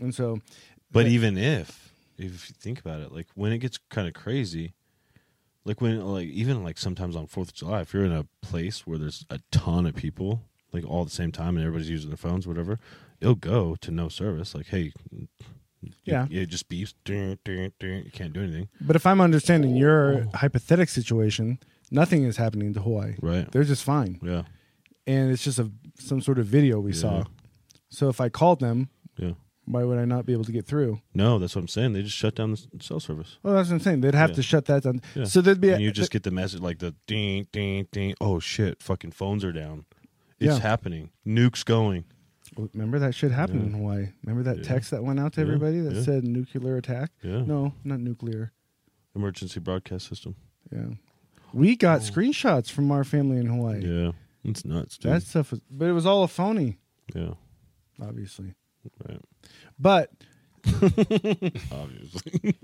And 0.02 0.14
so, 0.14 0.40
But 0.92 1.08
even 1.08 1.38
if, 1.38 1.94
if 2.18 2.24
you 2.50 2.56
think 2.60 2.80
about 2.82 3.00
it, 3.00 3.14
like 3.14 3.28
when 3.36 3.54
it 3.54 3.60
gets 3.60 3.78
kind 3.90 4.06
of 4.08 4.14
crazy, 4.14 4.74
like 5.65 5.82
when, 5.82 5.99
like 6.06 6.28
even 6.28 6.63
like 6.63 6.78
sometimes 6.78 7.15
on 7.15 7.28
Fourth 7.28 7.49
of 7.49 7.56
July, 7.56 7.82
if 7.82 7.93
you're 7.93 8.06
in 8.06 8.12
a 8.12 8.25
place 8.41 8.86
where 8.88 8.97
there's 8.97 9.25
a 9.30 9.39
ton 9.51 9.86
of 9.86 9.95
people, 9.95 10.41
like 10.71 10.86
all 10.88 11.01
at 11.01 11.08
the 11.08 11.13
same 11.13 11.32
time, 11.32 11.58
and 11.58 11.65
everybody's 11.65 11.89
using 11.89 12.10
their 12.10 12.17
phones, 12.17 12.47
whatever, 12.47 12.80
it'll 13.19 13.36
go 13.36 13.75
to 13.82 13.91
no 13.91 14.08
service. 14.10 14.54
Like, 14.56 14.67
hey, 14.67 14.91
You- 15.12 15.28
Yeah. 16.04 16.28
it 16.32 16.47
just 16.47 16.67
beeps. 16.67 16.93
Dun, 17.04 17.38
dun, 17.43 17.71
dun. 17.80 18.04
You 18.06 18.12
can't 18.12 18.34
do 18.34 18.41
anything. 18.41 18.69
But 18.82 18.95
if 18.95 19.06
I'm 19.06 19.21
understanding 19.21 19.75
your 19.75 20.23
oh. 20.23 20.38
hypothetical 20.38 20.91
situation, 20.91 21.60
nothing 21.91 22.23
is 22.23 22.38
happening 22.38 22.73
to 22.73 22.82
Hawaii. 22.82 23.15
Right. 23.21 23.51
They're 23.51 23.63
just 23.63 23.84
fine, 23.84 24.19
Yeah. 24.23 24.43
and 25.06 25.32
it's 25.32 25.43
just 25.43 25.60
a 25.60 25.71
some 25.99 26.21
sort 26.21 26.39
of 26.39 26.45
video 26.47 26.80
we 26.80 26.91
saw. 26.93 27.23
So 27.89 28.10
if 28.10 28.19
I 28.19 28.30
called 28.30 28.60
them, 28.60 28.89
Yeah. 29.17 29.34
Why 29.65 29.84
would 29.84 29.97
I 29.97 30.06
not 30.06 30.25
be 30.25 30.34
able 30.34 30.45
to 30.45 30.51
get 30.51 30.65
through? 30.65 31.01
No, 31.13 31.39
that's 31.39 31.56
what 31.56 31.62
I'm 31.62 31.67
saying. 31.67 31.93
They 31.93 32.04
just 32.04 32.15
shut 32.15 32.36
down 32.36 32.51
the 32.51 32.62
cell 32.82 32.99
service. 32.99 33.38
Well, 33.43 33.56
that's 33.56 33.69
what 33.69 33.75
I'm 33.75 33.80
saying. 33.82 34.01
They'd 34.01 34.13
have 34.15 34.32
Yeah. 34.32 34.36
to 34.36 34.43
shut 34.43 34.65
that 34.65 34.84
down. 34.84 35.01
Yeah. 35.15 35.25
So 35.25 35.41
there'd 35.41 35.62
be 35.62 35.69
a, 35.69 35.75
and 35.75 35.84
you 35.84 35.91
just 35.91 36.12
get 36.12 36.23
the 36.23 36.32
message 36.32 36.62
like 36.62 36.80
the 36.80 36.95
ding, 37.08 37.47
ding, 37.51 37.88
ding. 37.91 38.15
Oh 38.21 38.39
shit! 38.39 38.82
Fucking 38.82 39.12
phones 39.12 39.43
are 39.43 39.51
down. 39.51 39.86
It's 40.39 40.56
Yeah. 40.56 40.60
happening. 40.60 41.12
Nukes 41.25 41.63
going. 41.65 42.06
Remember 42.73 42.99
that 42.99 43.15
shit 43.15 43.32
happened 43.32 43.63
in 43.63 43.73
Hawaii. 43.73 44.10
Remember 44.23 44.43
that 44.43 44.58
Yeah. 44.58 44.63
text 44.63 44.91
that 44.91 45.04
went 45.04 45.19
out 45.19 45.34
to 45.34 45.41
Yeah. 45.41 45.47
everybody 45.47 45.80
that 45.80 45.95
Yeah. 45.95 46.04
said 46.04 46.23
nuclear 46.23 46.78
attack? 46.78 47.12
Yeah. 47.23 47.41
No, 47.41 47.73
not 47.84 47.99
nuclear. 47.99 48.51
Emergency 49.15 49.60
broadcast 49.60 50.08
system. 50.08 50.36
Yeah. 50.71 50.89
We 51.54 51.75
got 51.75 52.01
oh. 52.01 52.04
screenshots 52.04 52.69
from 52.69 52.91
our 52.91 53.04
family 53.04 53.38
in 53.38 53.47
Hawaii. 53.47 53.84
Oh. 53.86 54.04
Yeah. 54.06 54.12
It's 54.43 54.63
nuts, 54.63 54.97
dude. 54.97 55.12
That 55.12 55.23
stuff 55.23 55.51
was, 55.51 55.62
but 55.71 55.88
it 55.88 55.93
was 55.93 56.06
all 56.06 56.23
a 56.23 56.28
phony, 56.28 56.78
yeah. 57.15 57.34
obviously. 57.99 58.54
Right. 59.08 59.19
But 59.80 60.12
Obviously. 61.72 62.56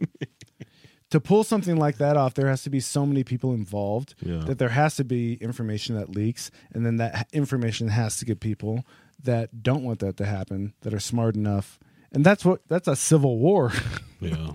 to 1.09 1.19
pull 1.19 1.43
something 1.43 1.77
like 1.77 1.97
that 1.97 2.17
off, 2.17 2.33
there 2.33 2.47
has 2.47 2.63
to 2.63 2.69
be 2.69 2.79
so 2.79 3.05
many 3.05 3.23
people 3.23 3.53
involved 3.53 4.15
Yeah. 4.21 4.43
that 4.45 4.57
there 4.57 4.69
has 4.69 4.95
to 4.95 5.03
be 5.03 5.35
information 5.35 5.95
that 5.95 6.09
leaks, 6.09 6.51
and 6.73 6.85
then 6.85 6.97
that 6.97 7.27
information 7.33 7.89
has 7.89 8.17
to 8.19 8.25
get 8.25 8.39
people 8.39 8.85
that 9.23 9.61
don't 9.61 9.83
want 9.83 9.99
that 9.99 10.17
to 10.17 10.25
happen, 10.25 10.73
that 10.81 10.93
are 10.93 10.99
smart 10.99 11.35
enough, 11.35 11.77
and 12.11 12.23
that's 12.25 12.43
what 12.43 12.61
that's 12.67 12.87
a 12.87 12.95
civil 12.95 13.37
war. 13.37 13.71
yeah. 14.19 14.51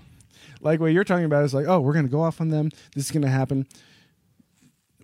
like 0.60 0.80
what 0.80 0.86
you're 0.92 1.04
talking 1.04 1.24
about 1.24 1.44
is 1.44 1.54
like, 1.54 1.66
oh, 1.68 1.80
we're 1.80 1.92
gonna 1.94 2.08
go 2.08 2.22
off 2.22 2.40
on 2.40 2.48
them. 2.48 2.70
This 2.94 3.04
is 3.04 3.10
gonna 3.12 3.28
happen. 3.30 3.66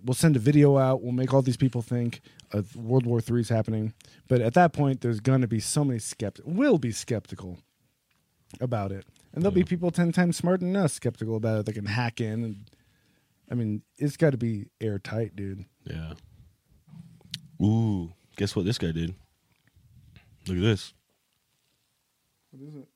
We'll 0.04 0.14
send 0.14 0.34
a 0.34 0.40
video 0.40 0.78
out. 0.78 1.00
We'll 1.02 1.12
make 1.12 1.32
all 1.32 1.42
these 1.42 1.56
people 1.56 1.80
think 1.80 2.22
uh, 2.52 2.62
World 2.76 3.06
War 3.06 3.20
III 3.20 3.40
is 3.40 3.48
happening. 3.48 3.94
But 4.28 4.40
at 4.40 4.54
that 4.54 4.72
point, 4.72 5.00
there's 5.00 5.20
gonna 5.20 5.48
be 5.48 5.60
so 5.60 5.84
many 5.84 5.98
skeptics. 5.98 6.46
Will 6.46 6.78
be 6.78 6.92
skeptical 6.92 7.58
about 8.60 8.92
it, 8.92 9.06
and 9.32 9.42
there'll 9.42 9.54
be 9.54 9.64
people 9.64 9.90
ten 9.90 10.12
times 10.12 10.36
smarter 10.36 10.58
than 10.58 10.76
us 10.76 10.92
skeptical 10.92 11.36
about 11.36 11.60
it. 11.60 11.66
That 11.66 11.72
can 11.74 11.86
hack 11.86 12.20
in, 12.20 12.44
and 12.44 12.70
I 13.50 13.54
mean, 13.54 13.82
it's 13.98 14.16
got 14.16 14.30
to 14.30 14.38
be 14.38 14.70
airtight, 14.80 15.36
dude. 15.36 15.64
Yeah. 15.84 16.14
Ooh. 17.62 18.12
Guess 18.36 18.56
what 18.56 18.64
this 18.64 18.78
guy 18.78 18.92
did? 18.92 19.14
Look 20.46 20.56
at 20.56 20.62
this. 20.62 20.94
What 22.50 22.68
is 22.68 22.74
it? 22.76 22.88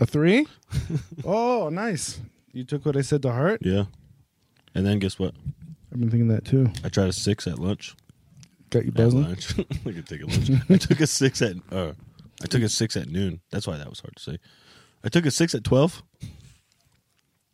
A 0.00 0.06
three? 0.06 0.46
oh, 1.24 1.70
nice. 1.70 2.20
You 2.52 2.64
took 2.64 2.84
what 2.84 2.96
I 2.96 3.00
said 3.00 3.22
to 3.22 3.32
heart. 3.32 3.60
Yeah. 3.62 3.84
And 4.74 4.86
then 4.86 4.98
guess 4.98 5.18
what? 5.18 5.34
I've 5.92 5.98
been 6.00 6.10
thinking 6.10 6.28
that 6.28 6.44
too. 6.44 6.70
I 6.84 6.88
tried 6.88 7.08
a 7.08 7.12
six 7.12 7.46
at 7.46 7.58
lunch. 7.58 7.94
Got 8.70 8.84
you 8.84 8.88
At 8.90 8.94
buzzing. 8.94 9.22
lunch. 9.22 9.58
I 9.58 9.64
could 9.92 10.06
take 10.06 10.22
a 10.22 10.26
lunch. 10.26 10.50
I 10.70 10.76
took 10.76 11.00
a 11.00 11.06
six 11.06 11.42
at 11.42 11.56
uh, 11.72 11.92
I 12.42 12.46
took 12.46 12.62
a 12.62 12.68
six 12.68 12.96
at 12.96 13.08
noon. 13.08 13.40
That's 13.50 13.66
why 13.66 13.76
that 13.76 13.88
was 13.90 14.00
hard 14.00 14.14
to 14.16 14.22
say. 14.22 14.38
I 15.02 15.08
took 15.08 15.26
a 15.26 15.30
six 15.30 15.54
at 15.54 15.64
twelve. 15.64 16.02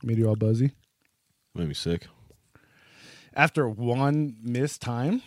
Made 0.02 0.18
you 0.18 0.28
all 0.28 0.36
buzzy. 0.36 0.72
Made 1.54 1.68
me 1.68 1.74
sick. 1.74 2.06
After 3.34 3.68
one 3.68 4.36
missed 4.42 4.80
time, 4.82 5.22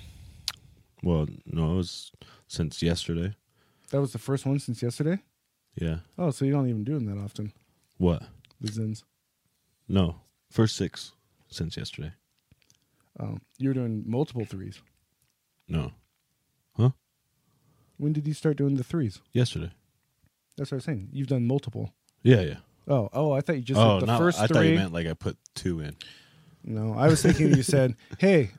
Well, 1.04 1.28
no, 1.46 1.74
it 1.74 1.76
was 1.76 2.12
since 2.48 2.82
yesterday. 2.82 3.36
that 3.92 4.00
was 4.02 4.14
the 4.14 4.20
first 4.20 4.46
one 4.46 4.60
since 4.60 4.82
yesterday. 4.84 5.20
Yeah. 5.76 5.98
Oh, 6.18 6.30
so 6.32 6.46
you 6.46 6.52
don't 6.52 6.68
even 6.70 6.84
do 6.84 6.94
them 7.00 7.06
that 7.06 7.22
often. 7.24 7.54
What? 7.98 8.24
The 8.62 8.72
Zyns. 8.72 9.04
No. 9.88 10.22
First 10.52 10.76
six 10.76 11.14
since 11.50 11.78
yesterday. 11.78 12.12
Um, 13.18 13.36
oh, 13.36 13.38
you 13.58 13.70
were 13.70 13.74
doing 13.74 14.04
multiple 14.06 14.46
threes. 14.46 14.82
No. 15.68 15.92
Huh? 16.76 16.92
When 17.98 18.14
did 18.14 18.28
you 18.28 18.34
start 18.34 18.58
doing 18.58 18.76
the 18.76 18.84
threes? 18.84 19.22
Yesterday. 19.34 19.72
That's 20.58 20.72
what 20.72 20.76
I 20.76 20.78
was 20.78 20.84
saying. 20.86 21.10
You've 21.12 21.28
done 21.28 21.48
multiple. 21.48 21.94
Yeah, 22.24 22.42
yeah. 22.42 22.58
Oh, 22.88 23.10
oh, 23.14 23.32
I 23.32 23.42
thought 23.42 23.56
you 23.56 23.62
just 23.62 23.80
oh, 23.80 24.00
the 24.00 24.08
no. 24.08 24.18
first 24.18 24.40
I 24.40 24.48
three. 24.48 24.56
thought 24.56 24.66
you 24.66 24.76
meant 24.76 24.94
like 24.94 25.08
I 25.08 25.14
put 25.14 25.38
two 25.54 25.80
in. 25.80 25.96
No, 26.64 26.94
I 26.98 27.08
was 27.08 27.22
thinking 27.22 27.54
you 27.56 27.64
said, 27.64 27.96
"Hey, 28.18 28.52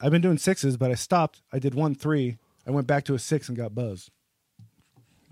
I've 0.00 0.10
been 0.10 0.20
doing 0.20 0.38
sixes, 0.38 0.76
but 0.76 0.90
I 0.90 0.94
stopped. 0.94 1.42
I 1.52 1.58
did 1.58 1.74
one 1.74 1.94
three. 1.94 2.38
I 2.66 2.70
went 2.70 2.86
back 2.86 3.04
to 3.04 3.14
a 3.14 3.18
six 3.18 3.48
and 3.48 3.56
got 3.56 3.74
buzzed." 3.74 4.10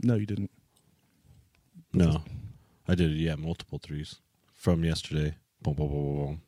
No, 0.03 0.15
you 0.15 0.27
didn't. 0.27 0.51
No. 1.93 2.23
I 2.89 2.95
did 2.95 3.13
yeah, 3.13 3.35
multiple 3.35 3.81
threes 3.83 4.21
from 4.55 4.85
yesterday. 4.85 5.35
Boom, 5.63 5.75
boom, 5.75 5.89
boom, 5.89 6.05
boom, 6.05 6.17
boom. 6.27 6.43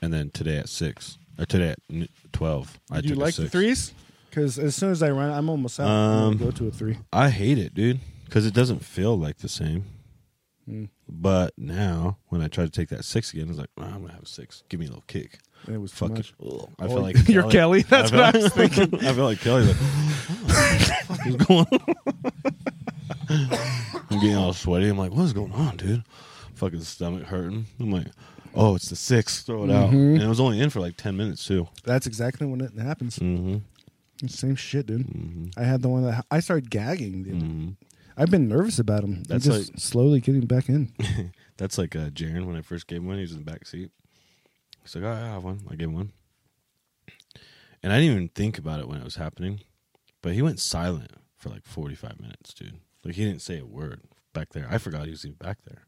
And 0.00 0.12
then 0.12 0.30
today 0.30 0.56
at 0.58 0.68
six. 0.68 1.18
Or 1.38 1.44
today 1.46 1.70
at 1.70 2.08
twelve. 2.32 2.78
I 2.90 3.00
Do 3.00 3.08
you 3.08 3.14
took 3.14 3.18
a 3.22 3.24
like 3.26 3.34
the 3.34 3.42
six. 3.42 3.52
threes? 3.52 3.92
Because 4.30 4.58
as 4.58 4.74
soon 4.76 4.90
as 4.90 5.02
I 5.02 5.10
run, 5.10 5.30
I'm 5.30 5.48
almost 5.48 5.78
out. 5.80 5.86
I'm 5.88 5.90
Um, 6.24 6.32
gonna 6.36 6.50
go 6.52 6.56
to 6.58 6.66
a 6.68 6.70
three. 6.70 6.98
I 7.12 7.30
hate 7.30 7.58
it, 7.58 7.74
dude, 7.74 8.00
because 8.24 8.44
it 8.46 8.54
doesn't 8.54 8.84
feel 8.84 9.16
like 9.18 9.38
the 9.38 9.48
same. 9.48 9.84
Hmm. 10.66 10.84
But 11.08 11.54
now, 11.56 12.18
when 12.28 12.42
I 12.42 12.48
try 12.48 12.64
to 12.64 12.70
take 12.70 12.88
that 12.90 13.04
six 13.04 13.32
again, 13.32 13.48
it's 13.48 13.58
like 13.58 13.70
"Ah, 13.78 13.84
I'm 13.94 14.02
gonna 14.02 14.12
have 14.12 14.24
a 14.24 14.26
six. 14.26 14.64
Give 14.68 14.78
me 14.80 14.86
a 14.86 14.90
little 14.90 15.04
kick. 15.06 15.38
And 15.66 15.74
it 15.74 15.78
was 15.78 15.90
too 15.92 15.96
Fuck 16.08 16.10
much. 16.10 16.34
Ugh. 16.44 16.68
I 16.78 16.84
Oh, 16.84 16.88
feel 16.88 17.00
like 17.02 17.28
you're 17.28 17.50
Kelly. 17.50 17.82
That's 17.82 18.12
what 18.12 18.34
I 18.34 18.38
was 18.38 18.52
thinking. 18.52 18.94
I 19.06 19.12
feel 19.12 19.24
like 19.24 19.40
Kelly. 19.40 19.64
Like, 19.64 19.76
what 19.76 20.46
the 20.48 21.04
fuck 21.06 21.26
is 21.26 21.36
going 21.36 21.66
on? 21.72 23.48
I'm 24.10 24.20
getting 24.20 24.36
all 24.36 24.52
sweaty. 24.52 24.88
I'm 24.88 24.98
like, 24.98 25.12
what 25.12 25.24
is 25.24 25.32
going 25.32 25.52
on, 25.52 25.76
dude? 25.76 26.04
Fucking 26.54 26.80
stomach 26.82 27.24
hurting. 27.24 27.66
I'm 27.80 27.90
like, 27.90 28.06
oh, 28.58 28.74
it's 28.74 28.90
the 28.90 28.96
six. 28.96 29.42
Throw 29.42 29.64
it 29.64 29.70
out. 29.70 29.88
Mm-hmm. 29.90 30.14
And 30.14 30.22
it 30.22 30.28
was 30.28 30.40
only 30.40 30.60
in 30.60 30.68
for 30.70 30.80
like 30.80 30.96
ten 30.96 31.16
minutes 31.16 31.46
too. 31.46 31.68
That's 31.84 32.06
exactly 32.06 32.46
when 32.46 32.60
it 32.60 32.76
happens. 32.78 33.18
Mm-hmm. 33.18 34.26
Same 34.26 34.56
shit, 34.56 34.86
dude. 34.86 35.52
I 35.56 35.62
had 35.62 35.80
the 35.80 35.88
one 35.88 36.02
that 36.02 36.26
I 36.30 36.40
started 36.40 36.70
gagging. 36.70 37.22
Dude. 37.22 37.34
Mm-hmm. 37.34 37.68
I've 38.16 38.30
been 38.30 38.48
nervous 38.48 38.80
about 38.80 39.04
him. 39.04 39.22
That's 39.22 39.46
I'm 39.46 39.52
just 39.52 39.72
like- 39.72 39.80
slowly 39.80 40.20
getting 40.20 40.46
back 40.46 40.68
in. 40.68 40.92
That's 41.56 41.78
like 41.78 41.94
uh, 41.94 42.10
Jaron 42.10 42.46
when 42.46 42.56
I 42.56 42.62
first 42.62 42.86
gave 42.88 42.98
him 42.98 43.06
one. 43.06 43.16
He 43.16 43.22
was 43.22 43.32
in 43.32 43.38
the 43.38 43.50
back 43.50 43.66
seat. 43.66 43.90
He's 44.82 44.94
like, 44.94 45.04
oh, 45.04 45.12
I 45.12 45.18
have 45.18 45.44
one. 45.44 45.60
I 45.70 45.76
gave 45.76 45.88
him 45.88 45.94
one. 45.94 46.12
And 47.82 47.92
I 47.92 47.98
didn't 47.98 48.12
even 48.12 48.28
think 48.28 48.58
about 48.58 48.80
it 48.80 48.88
when 48.88 48.98
it 48.98 49.04
was 49.04 49.16
happening. 49.16 49.60
But 50.20 50.32
he 50.32 50.42
went 50.42 50.58
silent 50.58 51.12
for 51.36 51.48
like 51.50 51.64
45 51.64 52.20
minutes, 52.20 52.52
dude. 52.54 52.78
Like 53.04 53.14
he 53.14 53.24
didn't 53.24 53.42
say 53.42 53.58
a 53.58 53.64
word 53.66 54.00
back 54.32 54.50
there. 54.50 54.66
I 54.68 54.78
forgot 54.78 55.04
he 55.04 55.10
was 55.10 55.24
even 55.24 55.36
back 55.36 55.58
there. 55.64 55.86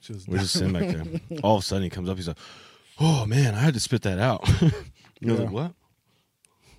Just, 0.00 0.28
We're 0.28 0.38
just 0.38 0.52
sitting 0.54 0.72
back 0.72 0.88
there. 0.88 1.38
All 1.42 1.56
of 1.56 1.62
a 1.62 1.64
sudden 1.64 1.82
he 1.84 1.90
comes 1.90 2.08
up. 2.08 2.16
He's 2.16 2.28
like, 2.28 2.38
oh, 3.00 3.26
man, 3.26 3.54
I 3.54 3.58
had 3.58 3.74
to 3.74 3.80
spit 3.80 4.02
that 4.02 4.18
out. 4.18 4.40
I 4.62 4.64
was 4.64 4.72
Yeah. 5.20 5.32
like, 5.34 5.50
what? 5.50 5.72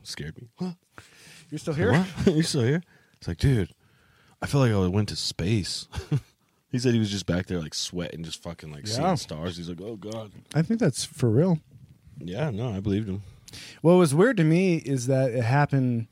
Scared 0.04 0.38
me. 0.42 0.48
What? 0.58 0.76
You're 1.52 1.60
still 1.60 1.74
here? 1.74 1.92
What? 1.94 2.08
You're 2.36 2.44
still 2.44 2.64
here? 2.64 2.82
It's 3.18 3.28
like, 3.28 3.38
dude, 3.38 3.74
I 4.42 4.46
feel 4.46 4.62
like 4.62 4.72
I 4.72 4.88
went 4.88 5.10
to 5.10 5.16
space. 5.16 5.88
he 6.72 6.80
said 6.80 6.94
he 6.94 7.00
was 7.00 7.12
just 7.12 7.26
back 7.26 7.48
there, 7.48 7.60
like 7.60 7.74
sweating, 7.74 8.24
just 8.24 8.42
fucking 8.42 8.72
like 8.72 8.88
Yeah. 8.88 8.94
seeing 8.94 9.18
stars. 9.18 9.58
He's 9.58 9.68
like, 9.70 9.82
oh 9.82 9.96
god. 9.98 10.32
I 10.56 10.62
think 10.62 10.80
that's 10.80 11.04
for 11.04 11.30
real. 11.30 11.60
Yeah, 12.20 12.50
no, 12.52 12.70
I 12.74 12.80
believed 12.80 13.10
him. 13.10 13.24
What 13.82 13.94
was 13.96 14.14
weird 14.16 14.38
to 14.38 14.44
me 14.44 14.76
is 14.78 15.08
that 15.08 15.32
it 15.32 15.44
happened 15.44 16.08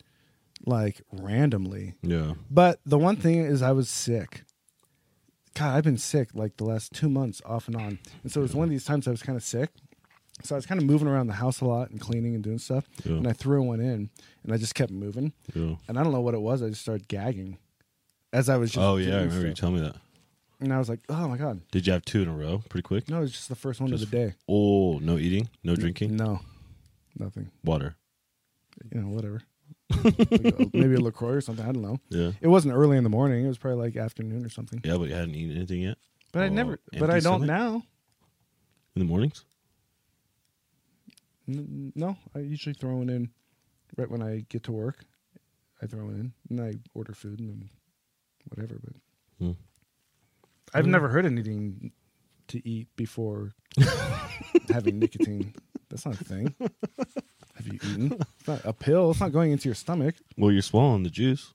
like 0.65 1.01
randomly. 1.11 1.93
Yeah, 2.01 2.33
But 2.49 2.79
the 2.85 2.97
one 2.97 3.15
thing 3.15 3.39
is, 3.45 3.61
I 3.61 3.71
was 3.71 3.89
sick. 3.89 4.43
God, 5.57 5.75
I've 5.75 5.83
been 5.83 5.97
sick 5.97 6.29
like 6.33 6.57
the 6.57 6.65
last 6.65 6.93
two 6.93 7.09
months 7.09 7.41
off 7.45 7.67
and 7.67 7.75
on. 7.75 7.99
And 8.23 8.31
so 8.31 8.41
it 8.41 8.43
was 8.43 8.53
one 8.55 8.65
of 8.65 8.69
these 8.69 8.85
times 8.85 9.07
I 9.07 9.11
was 9.11 9.23
kind 9.23 9.35
of 9.37 9.43
sick. 9.43 9.69
So 10.43 10.53
I 10.53 10.57
was 10.57 10.67
kind 10.67 10.79
of 10.79 10.85
moving 10.85 11.07
around 11.07 11.27
the 11.27 11.33
house 11.33 11.61
a 11.61 11.65
lot 11.65 11.89
and 11.89 11.99
cleaning 11.99 12.35
and 12.35 12.43
doing 12.43 12.59
stuff. 12.59 12.87
Yeah. 13.03 13.13
And 13.13 13.27
I 13.27 13.33
threw 13.33 13.63
one 13.63 13.79
in 13.79 14.09
and 14.43 14.53
I 14.53 14.57
just 14.57 14.75
kept 14.75 14.91
moving. 14.91 15.33
yeah. 15.55 15.75
And 15.87 15.97
I 15.97 16.03
don't 16.03 16.11
know 16.13 16.21
what 16.21 16.35
it 16.35 16.41
was. 16.41 16.61
I 16.61 16.69
just 16.69 16.81
started 16.81 17.07
gagging 17.07 17.57
as 18.31 18.49
I 18.49 18.57
was 18.57 18.71
just. 18.71 18.85
Oh 18.85 18.97
yeah, 18.97 19.15
I 19.15 19.21
remember 19.23 19.47
you 19.47 19.55
stuff. 19.55 19.59
telling 19.59 19.75
me 19.75 19.81
that. 19.81 19.95
And 20.59 20.73
I 20.73 20.77
was 20.79 20.89
like, 20.89 20.99
oh 21.09 21.27
my 21.27 21.37
God. 21.37 21.61
Did 21.71 21.87
you 21.87 21.93
have 21.93 22.05
two 22.05 22.21
in 22.21 22.27
a 22.27 22.33
row, 22.33 22.61
pretty 22.69 22.83
quick? 22.83 23.09
No, 23.09 23.17
it 23.17 23.21
was 23.21 23.31
just 23.31 23.49
the 23.49 23.55
first 23.55 23.79
one 23.81 23.89
Just- 23.89 24.03
of 24.03 24.11
the 24.11 24.17
day. 24.17 24.33
Oh, 24.47 24.99
no 24.99 25.17
eating, 25.17 25.49
no 25.63 25.75
drinking, 25.75 26.15
No, 26.15 26.41
nothing. 27.17 27.49
water. 27.63 27.95
You 28.93 29.01
know, 29.01 29.07
whatever. 29.07 29.41
Like 29.89 30.19
a- 30.31 30.69
maybe 30.73 30.95
a 30.95 30.99
LaCroix 30.99 31.33
or 31.35 31.41
something. 31.41 31.65
I 31.65 31.71
don't 31.71 31.81
know. 31.81 31.97
Yeah, 32.09 32.31
It 32.41 32.47
wasn't 32.47 32.73
early 32.75 32.97
in 32.97 33.03
the 33.03 33.09
morning. 33.09 33.45
It 33.45 33.47
was 33.47 33.57
probably 33.57 33.85
like 33.85 33.95
afternoon 33.95 34.45
or 34.45 34.49
something. 34.49 34.81
yeah, 34.83 34.97
but 34.97 35.07
you 35.09 35.15
hadn't 35.15 35.35
eaten 35.35 35.55
anything 35.55 35.81
yet 35.81 35.97
But 36.33 36.43
I 36.43 36.47
Oh, 36.47 36.49
never, 36.49 36.79
but 36.91 37.01
empty 37.03 37.15
I 37.15 37.19
don't 37.19 37.41
stomach? 37.43 37.47
now. 37.47 37.83
in 38.95 38.99
the 38.99 39.05
mornings. 39.05 39.45
N- 41.47 41.93
no, 41.95 42.17
I 42.35 42.39
usually 42.39 42.73
throw 42.73 43.01
it 43.01 43.09
in 43.09 43.29
right 43.95 44.09
when 44.09 44.21
I 44.21 44.45
get 44.49 44.63
to 44.63 44.71
work. 44.71 45.05
I 45.81 45.85
throw 45.85 46.09
it 46.09 46.13
in 46.15 46.33
and 46.49 46.59
I 46.61 46.73
order 46.93 47.13
food 47.13 47.39
and 47.39 47.49
then 47.49 47.69
whatever. 48.49 48.79
But 48.83 48.95
Hmm. 49.45 49.51
I've 50.73 50.87
never 50.87 51.07
heard 51.07 51.25
anything 51.25 51.91
to 52.49 52.67
eat 52.67 52.87
before 52.95 53.53
having 54.69 54.99
nicotine. 54.99 55.53
That's 55.89 56.05
not 56.05 56.19
a 56.19 56.23
thing. 56.23 56.53
Have 57.81 57.97
you 57.97 58.05
eaten? 58.05 58.17
It's 58.39 58.47
not 58.47 58.61
a 58.65 58.73
pill. 58.73 59.11
It's 59.11 59.19
not 59.19 59.31
going 59.31 59.51
into 59.51 59.67
your 59.67 59.75
stomach. 59.75 60.15
Well, 60.37 60.51
you're 60.51 60.61
swallowing 60.61 61.03
the 61.03 61.09
juice. 61.09 61.53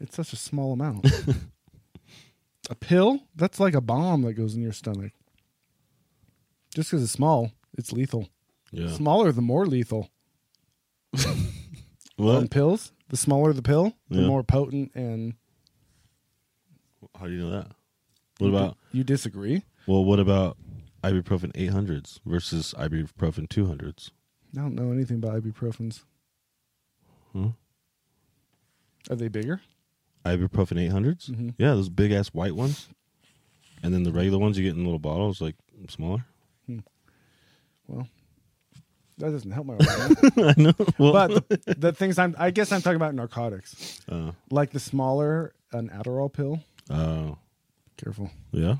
It's 0.00 0.16
such 0.16 0.32
a 0.32 0.36
small 0.36 0.72
amount. 0.72 1.06
a 2.70 2.74
pill? 2.74 3.20
That's 3.34 3.58
like 3.60 3.74
a 3.74 3.80
bomb 3.80 4.22
that 4.22 4.34
goes 4.34 4.54
in 4.54 4.62
your 4.62 4.72
stomach. 4.72 5.12
Just 6.74 6.90
because 6.90 7.02
it's 7.02 7.12
small, 7.12 7.52
it's 7.78 7.92
lethal. 7.92 8.28
Yeah. 8.72 8.92
Smaller, 8.92 9.32
the 9.32 9.40
more 9.40 9.66
lethal. 9.66 10.10
On 11.26 11.34
What? 12.16 12.50
pills, 12.50 12.92
the 13.08 13.16
smaller 13.16 13.52
the 13.52 13.62
pill, 13.62 13.94
the 14.10 14.20
Yeah. 14.20 14.26
more 14.26 14.42
potent. 14.42 14.92
And 14.94 15.34
How 17.18 17.26
do 17.26 17.32
you 17.32 17.38
know 17.38 17.50
that? 17.50 17.68
What 18.38 18.48
about 18.48 18.76
you 18.92 19.02
disagree? 19.04 19.62
well? 19.86 20.04
What 20.04 20.20
about 20.20 20.58
ibuprofen 21.02 21.52
800s 21.54 22.20
versus 22.24 22.74
ibuprofen 22.78 23.48
200s? 23.48 24.10
I 24.56 24.60
don't 24.60 24.74
know 24.74 24.90
anything 24.92 25.16
about 25.18 25.42
ibuprofens. 25.42 26.02
Hmm? 27.32 27.48
Are 29.10 29.16
they 29.16 29.28
bigger? 29.28 29.60
Ibuprofen 30.24 30.78
800s? 30.90 31.30
Mhm. 31.30 31.54
Yeah, 31.58 31.74
those 31.74 31.88
big 31.88 32.10
ass 32.12 32.28
white 32.28 32.56
ones. 32.56 32.88
And 33.82 33.92
then 33.94 34.02
the 34.02 34.12
regular 34.12 34.38
ones 34.38 34.56
you 34.58 34.64
get 34.64 34.74
in 34.76 34.84
little 34.84 34.98
bottles, 34.98 35.40
like 35.40 35.54
smaller. 35.88 36.24
Well, 37.88 38.08
that 39.18 39.30
doesn't 39.30 39.52
help 39.52 39.66
my 39.66 39.74
argument. 39.74 40.18
I 40.58 40.60
know. 40.60 40.72
Well, 40.98 41.12
but 41.12 41.48
the, 41.48 41.74
the 41.78 41.92
things 41.92 42.18
I'm, 42.18 42.34
I 42.36 42.50
guess 42.50 42.72
I'm 42.72 42.82
talking 42.82 42.96
about 42.96 43.14
narcotics, 43.14 44.00
uh, 44.08 44.32
like 44.50 44.72
the 44.72 44.80
smaller 44.80 45.52
an 45.72 45.90
Adderall 45.90 46.32
pill. 46.32 46.60
oh, 46.90 47.38
Careful. 47.96 48.30
yeah. 48.50 48.76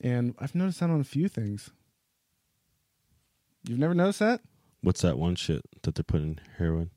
And 0.00 0.34
I've 0.38 0.54
noticed 0.54 0.80
that 0.80 0.90
on 0.90 1.00
a 1.00 1.04
few 1.04 1.28
things. 1.28 1.70
You've 3.68 3.78
never 3.78 3.94
noticed 3.94 4.20
that? 4.20 4.40
What's 4.80 5.00
that 5.02 5.18
one 5.18 5.34
shit 5.34 5.62
that 5.82 5.94
they're 5.96 6.04
putting 6.04 6.28
in 6.28 6.40
heroin 6.58 6.90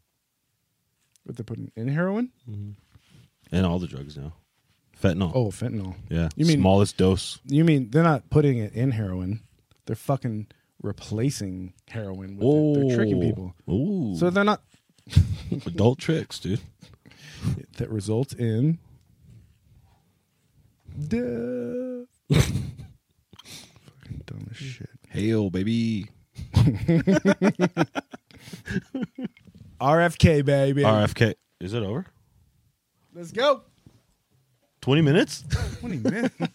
What 1.24 1.36
they're 1.36 1.44
putting 1.44 1.72
in 1.76 1.88
heroin? 1.88 2.32
Mm-hmm. 2.50 2.72
and 3.56 3.66
all 3.66 3.80
the 3.80 3.88
drugs 3.88 4.16
now? 4.18 4.34
Fentanyl. 5.02 5.32
Oh, 5.34 5.48
fentanyl. 5.48 5.96
yeah. 6.10 6.30
you 6.36 6.46
mean- 6.46 6.60
smallest 6.60 6.98
dose? 6.98 7.40
You 7.46 7.64
mean 7.66 7.90
they're 7.90 8.04
not 8.04 8.30
putting 8.30 8.60
it 8.60 8.74
in 8.74 8.92
heroin? 8.92 9.42
They're 9.88 9.96
fucking 9.96 10.48
replacing 10.84 11.74
heroin 11.90 12.38
with 12.38 12.46
it. 12.48 12.88
They're 12.88 12.96
tricking 12.98 13.20
people. 13.22 13.56
Ooh. 13.70 14.16
So 14.18 14.30
they're 14.30 14.44
not. 14.44 14.62
adult 15.66 15.98
tricks, 16.00 16.38
dude. 16.40 16.62
That 17.78 17.90
results 17.90 18.34
in. 18.34 18.78
Duh. 21.08 22.06
Fucking 24.32 24.46
dumb 24.46 24.48
as 24.52 24.58
shit. 24.58 24.90
Hail, 25.10 25.50
baby. 25.50 26.10
RFK, 29.82 30.46
baby. 30.46 30.84
RFK. 30.84 31.36
Is 31.60 31.74
it 31.74 31.84
over? 31.84 32.06
Let's 33.14 33.32
go. 33.32 33.62
20 34.82 35.02
minutes? 35.02 35.44
20 35.80 35.98
minutes. 35.98 36.36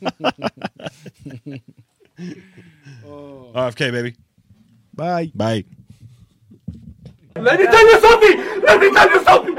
oh. 3.06 3.52
RFK, 3.54 3.92
baby. 3.92 4.16
Bye. 4.94 5.30
Bye. 5.34 5.64
Let 7.36 7.60
me 7.60 7.66
tell 7.66 7.86
you 7.86 8.00
something! 8.00 8.62
Let 8.62 8.80
me 8.80 8.90
tell 8.92 9.10
you 9.10 9.22
something! 9.24 9.56